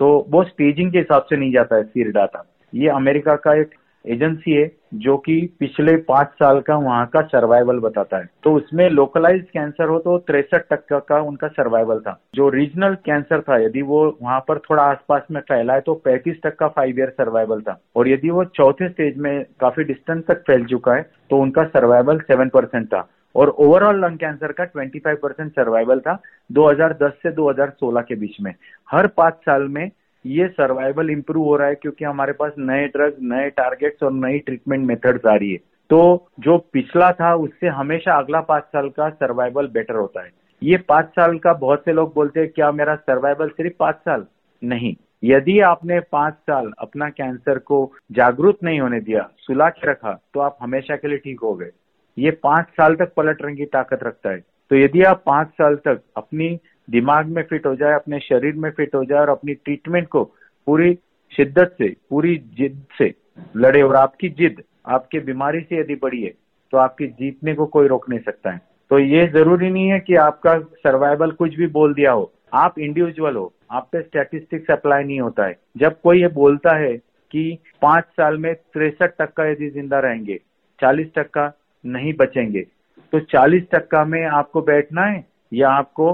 तो 0.00 0.10
वो 0.30 0.42
स्टेजिंग 0.44 0.92
के 0.92 0.98
हिसाब 0.98 1.22
से 1.22 1.36
नहीं 1.36 1.52
जाता 1.52 1.76
है 1.76 1.84
सीर 1.84 2.10
डाटा 2.10 2.44
ये 2.72 2.88
अमेरिका 2.88 3.34
का 3.36 3.54
एक 3.54 3.74
एजेंसी 4.08 4.52
है, 4.52 4.70
जो 4.94 5.16
कि 5.16 5.34
पिछले 5.60 5.96
पाँच 6.02 6.28
साल 6.28 6.60
का 6.60 6.76
वहाँ 6.76 7.06
का 7.06 7.20
सर्वाइवल 7.22 7.78
बताता 7.78 8.16
है। 8.16 8.28
तो 8.44 8.52
उसमें 8.52 8.88
लोकलाइज 8.90 9.42
कैंसर 9.52 9.88
हो 9.88 9.98
तो 9.98 10.16
तिरसठ 10.18 10.64
टक्का 10.70 10.98
का 10.98 11.20
उनका 11.20 11.48
सर्वाइवल 11.48 12.00
था। 12.00 12.18
जो 12.34 12.48
रीजनल 12.48 12.94
कैंसर 13.04 13.40
था, 13.40 13.58
यदि 13.58 13.82
वो 13.82 14.18
वहाँ 14.22 14.40
पर 14.48 14.58
थोड़ा 14.58 14.82
आसपास 14.82 15.22
में 15.30 15.40
फैला 15.40 15.74
है 15.74 15.80
तो 15.80 15.94
पैंतीस 15.94 16.40
टक्का 16.44 16.68
फाइव 16.68 16.98
ईयर 16.98 17.10
सर्वाइवल 17.10 17.60
था। 17.60 17.78
और 17.96 18.08
यदि 18.08 18.30
वो 18.30 18.44
चौथे 18.44 18.88
स्टेज 18.88 19.18
में 19.18 19.44
काफ़ी 19.60 19.84
डिस्टेंस 19.84 20.24
तक 20.28 20.42
फैल 20.46 20.64
चुका 20.64 20.94
है 20.94 21.02
तो 21.30 21.38
उनका 21.38 21.64
सर्वाइवल 21.66 22.18
सेवन 22.18 22.48
परसेंट 22.48 22.86
था। 22.86 23.08
और 23.36 23.48
ओवरऑल 23.48 24.00
लंग 24.04 24.18
कैंसर 24.18 24.52
का 24.52 24.64
25 24.66 25.16
परसेंट 25.22 25.50
सर्वाइवल 25.52 25.98
था 26.00 26.16
2010 26.50 27.12
से 27.22 27.30
2016 27.32 28.02
के 28.02 28.14
बीच 28.14 28.36
में। 28.40 28.52
हर 28.88 29.06
पाँच 29.06 29.34
साल 29.34 29.62
में 29.68 29.90
ये 30.24 30.48
सर्वाइवल 30.48 31.10
इंप्रूव 31.10 31.44
हो 31.44 31.56
रहा 31.56 31.68
है 31.68 31.74
क्योंकि 31.74 32.04
हमारे 32.04 32.32
पास 32.32 32.52
नए 32.58 32.86
ड्रग 32.86 33.16
नए 33.22 33.48
टारगेट्स 33.50 34.02
और 34.02 34.12
नई 34.12 34.38
ट्रीटमेंट 34.38 34.86
मेथड्स 34.86 35.26
आ 35.26 35.34
रही 35.34 35.52
है। 35.52 35.58
तो 35.90 36.28
जो 36.40 36.56
पिछला 36.72 37.10
था, 37.12 37.34
उससे 37.34 37.66
हमेशा 37.66 38.18
अगला 38.18 38.40
पाँच 38.40 38.64
साल 38.64 38.88
का 38.88 39.08
सर्वाइवल 39.10 39.66
बेटर 39.66 39.94
होता 39.94 40.22
है। 40.22 40.30
ये 40.62 40.76
पाँच 40.88 41.06
साल 41.06 41.38
का 41.38 41.52
बहुत 41.52 41.84
से 41.84 41.92
लोग 41.92 42.14
बोलते 42.14 42.40
हैं, 42.40 42.48
क्या 42.48 42.70
मेरा 42.72 42.94
सर्वाइवल 42.96 43.48
सिर्फ़ 43.48 43.76
पाँच 43.78 43.94
साल? 43.94 44.26
नहीं। 44.62 44.94
यदि 45.24 45.58
आपने 45.60 46.00
पाँच 46.00 46.34
साल 46.34 46.70
अपना 46.78 47.08
कैंसर 47.10 47.58
को 47.58 47.92
जागरूक 48.12 48.58
नहीं 48.64 48.80
होने 48.80 49.00
दिया, 49.00 49.28
सुला 49.38 49.68
के 49.68 49.90
रखा 49.90 50.12
तो 50.34 50.40
आप 50.40 50.56
हमेशा 50.62 50.96
के 50.96 51.08
लिए 51.08 51.18
ठीक 51.18 51.40
हो 51.40 51.54
गए। 51.54 51.70
ये 52.18 52.30
पाँच 52.42 52.66
साल 52.66 52.94
तक 52.94 53.12
पलटने 53.16 53.54
की 53.56 53.64
ताकत 53.64 54.02
रखता 54.02 54.30
है। 54.30 54.42
तो 54.70 54.76
यदि 54.76 55.02
आप 55.02 55.22
पाँच 55.26 55.48
साल 55.50 55.76
तक 55.84 56.02
अपनी 56.16 56.48
दिमाग 56.88 57.26
में 57.26 57.42
फिट 57.42 57.66
हो 57.66 57.74
जाए, 57.76 57.94
अपने 57.94 58.18
शरीर 58.20 58.54
में 58.54 58.70
फिट 58.70 58.94
हो 58.94 59.04
जाए 59.04 59.20
और 59.20 59.28
अपनी 59.28 59.54
ट्रीटमेंट 59.54 60.08
को 60.08 60.22
पूरी 60.66 60.98
शिद्दत 61.32 61.74
से, 61.78 61.88
पूरी 62.10 62.36
जिद 62.58 62.84
से 62.98 63.12
लड़े 63.56 63.82
और 63.82 63.96
आपकी 63.96 64.28
जिद 64.30 64.62
आपके 64.88 65.18
बीमारी 65.20 65.60
से 65.60 65.80
यदि 65.80 65.94
बढ़ी 66.02 66.22
है 66.22 66.32
तो 66.72 66.78
आपकी 66.78 67.06
जीतने 67.08 67.54
को 67.54 67.66
कोई 67.66 67.88
रोक 67.88 68.08
नहीं 68.10 68.20
सकता 68.20 68.50
है। 68.50 68.60
तो 68.90 68.98
ये 68.98 69.26
ज़रूरी 69.28 69.70
नहीं 69.70 69.88
है 69.88 69.98
कि 70.00 70.14
आपका 70.16 70.58
सर्वाइवल 70.58 71.30
कुछ 71.32 71.54
भी 71.54 71.66
बोल 71.68 71.94
दिया 71.94 72.12
हो। 72.12 72.32
आप 72.54 72.78
इंडिविजुअल 72.78 73.36
हो, 73.36 73.52
आप 73.70 73.88
पे 73.92 74.00
स्टैटिस्टिक्स 74.02 74.70
अप्लाई 74.70 75.04
नहीं 75.04 75.20
होता 75.20 75.46
है। 75.46 75.56
जब 75.76 76.00
कोई 76.00 76.20
ये 76.20 76.28
बोलता 76.34 76.76
है 76.76 76.96
कि 77.32 77.58
पाँच 77.82 78.04
साल 78.16 78.36
में 78.38 78.54
तिरसठ 78.54 79.14
टक्का 79.20 79.46
यदि 79.46 79.68
ज़िंदा 79.70 79.98
रहेंगे, 80.00 80.36
चालीस 80.80 81.08
टक्का 81.16 81.52
नहीं 81.84 82.12
बचेंगे 82.18 82.66
तो 83.12 83.20
चालीस 83.22 83.62
टक्का 83.72 84.04
में 84.04 84.24
आपको 84.26 84.60
बैठना 84.62 85.02
है 85.02 85.24
या 85.52 85.68
आपको 85.70 86.12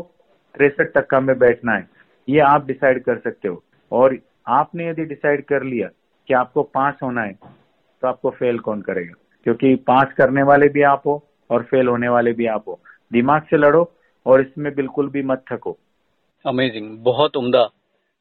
तिरसठ 0.55 0.93
टक्का 0.95 1.21
में 1.21 1.39
बैठना 1.39 1.73
है? 1.73 1.89
ये 2.29 2.41
आप 2.41 2.67
डिसाइड 2.67 3.03
कर 3.05 3.19
सकते 3.19 3.49
हो। 3.49 3.63
और 3.93 4.17
आपने 4.49 4.89
यदि 4.89 5.05
डिसाइड 5.05 5.45
कर 5.45 5.63
लिया 5.63 5.89
कि 6.29 6.35
आपको 6.35 6.63
पास 6.65 6.95
होना 7.03 7.23
है 7.23 7.33
तो 7.33 8.09
आपको 8.09 8.31
फेल 8.31 8.59
कौन 8.59 8.81
करेगा? 8.81 9.15
क्योंकि 9.47 9.75
पास 9.87 10.13
करने 10.19 10.43
वाले 10.43 10.69
भी 10.69 10.83
आप 10.85 11.03
हो 11.07 11.23
और 11.51 11.63
फेल 11.63 11.89
होने 11.89 12.09
वाले 12.09 12.33
भी 12.33 12.47
आप 12.47 12.65
हो। 12.69 12.81
दिमाग 13.13 13.43
से 13.43 13.57
लड़ो 13.57 13.91
और 14.27 14.41
इसमें 14.41 14.75
बिल्कुल 14.75 15.09
भी 15.11 15.23
मत 15.23 15.45
थको। 15.53 15.77
अमेजिंग 16.45 16.99
बहुत 17.05 17.37
उम्दा। 17.37 17.69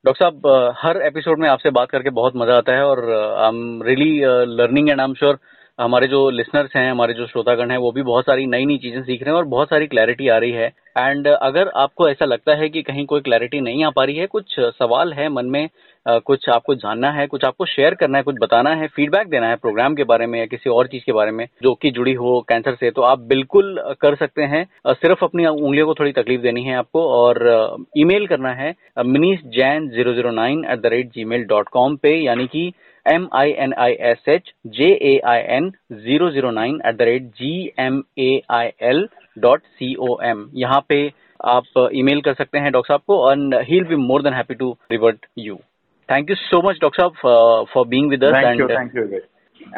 डॉक्टर 0.05 0.19
साहब 0.19 0.73
हर 0.77 1.01
एपिसोड 1.01 1.39
में 1.39 1.47
आपसे 1.49 1.69
बात 1.69 1.89
करके 1.89 2.09
बहुत 2.11 2.33
मज़ा 2.35 2.55
आता 2.57 2.73
है 2.73 2.83
और 2.83 2.99
I 3.11 3.47
am 3.47 3.81
really 3.83 4.19
learning 4.55 4.89
and 4.89 4.99
I 4.99 5.07
am 5.07 5.13
sure 5.13 5.37
हमारे 5.79 6.07
जो 6.07 6.29
लिसनर्स 6.29 6.75
हैं, 6.75 6.89
हमारे 6.91 7.13
जो 7.13 7.25
श्रोतागण 7.27 7.71
हैं, 7.71 7.77
वो 7.77 7.91
भी 7.91 8.01
बहुत 8.03 8.25
सारी 8.25 8.45
नई 8.47 8.65
नई 8.65 8.77
चीज़ें 8.77 9.01
सीख 9.03 9.21
रहे 9.23 9.31
हैं 9.31 9.37
और 9.37 9.45
बहुत 9.47 9.69
सारी 9.69 9.87
क्लैरिटी 9.87 10.27
आ 10.27 10.37
रही 10.37 10.51
है। 10.51 10.67
एंड 10.97 11.27
अगर 11.27 11.69
आपको 11.75 12.09
ऐसा 12.09 12.25
लगता 12.25 12.55
है 12.55 12.69
कि 12.69 12.81
कहीं 12.83 13.05
कोई 13.05 13.21
क्लैरिटी 13.21 13.61
नहीं 13.61 13.83
आ 13.83 13.89
पा 13.89 14.03
रही 14.03 14.15
है, 14.15 14.27
कुछ 14.27 14.59
सवाल 14.59 15.13
है 15.13 15.29
मन 15.29 15.45
में 15.45 15.67
कुछ 16.05 16.47
आपको 16.49 16.75
जानना 16.75 17.11
है, 17.11 17.25
कुछ 17.27 17.45
आपको 17.45 17.65
शेयर 17.65 17.93
करना 17.95 18.17
है, 18.17 18.23
कुछ 18.23 18.35
बताना 18.41 18.73
है 18.75 18.87
फीडबैक 18.87 19.27
देना 19.29 19.49
है 19.49 19.55
प्रोग्राम 19.55 19.95
के 19.95 20.03
बारे 20.03 20.25
में 20.27 20.39
या 20.39 20.45
किसी 20.45 20.69
और 20.69 20.87
चीज़ 20.87 21.03
के 21.05 21.11
बारे 21.11 21.31
में 21.31 21.45
जो 21.63 21.73
कि 21.75 21.91
जुड़ी 21.91 22.13
हो 22.13 22.39
कैंसर 22.49 22.75
से 22.75 22.91
तो 22.91 23.01
आप 23.03 23.19
बिल्कुल 23.27 23.79
कर 24.01 24.15
सकते 24.15 24.43
हैं। 24.43 24.65
सिर्फ़ 24.87 25.23
अपनी 25.25 25.45
उंगलियों 25.45 25.87
को 25.87 25.93
थोड़ी 25.93 26.11
तकलीफ़ 26.13 26.41
देनी 26.41 26.63
है 26.63 26.75
आपको 26.77 27.07
और 27.13 27.77
ईमेल 27.97 28.27
करना 28.27 28.53
है 28.53 28.73
Minish 28.97 29.39
Jain 29.55 29.89
zero 29.89 30.13
zero 30.13 30.31
nine 30.33 30.65
at 30.65 30.79
the 30.79 30.93
rate 30.93 31.07
Gmail 31.25 31.43
dot 31.45 31.69
com 31.69 31.95
पे, 31.95 32.15
यानी 32.15 32.47
कि 32.47 32.71
M 33.05 33.27
I 33.33 33.51
N 33.59 33.73
I 33.77 33.93
S 34.01 34.23
H 34.29 34.51
J 34.75 34.87
A 35.03 35.19
I 35.25 35.39
N 35.55 35.69
zero 35.93 36.29
zero 36.31 36.51
nine 36.51 36.79
at 36.85 36.95
the 36.95 37.01
rate 37.01 37.23
G 37.39 37.53
M 37.79 38.03
A 38.19 38.31
I 38.51 38.69
L 38.81 39.07
dot 39.37 39.61
C 39.61 39.93
O 39.99 40.17
M 40.23 40.49
यहाँ 40.55 40.79
पे 40.89 41.01
आप 41.47 41.89
email 41.93 42.21
कर 42.21 42.33
सकते 42.33 42.59
हैं 42.59 42.71
doctor 42.71 42.93
साहब 42.93 43.01
को 43.07 43.31
and 43.31 43.55
he 43.61 43.79
will 43.79 43.87
be 43.87 43.95
more 44.03 44.23
than 44.23 44.33
happy 44.33 44.55
to 44.55 44.71
revert 44.91 45.25
you 45.39 45.55
thank 46.09 46.29
you 46.29 46.35
so 46.37 46.61
much 46.61 46.79
doctor 46.81 47.09
साहब 47.09 47.67
for 47.73 47.87
being 47.87 48.09
with 48.09 48.23
us 48.23 48.43
and 48.43 49.11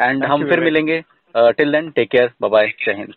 and 0.00 0.24
हम 0.24 0.48
फिर 0.48 0.60
मिलेंगे 0.60 1.02
till 1.34 1.72
then 1.72 1.90
take 1.90 2.10
care 2.10 2.30
bye 2.40 2.50
bye 2.50 2.72
जय 2.86 2.92
हिंद 2.92 3.14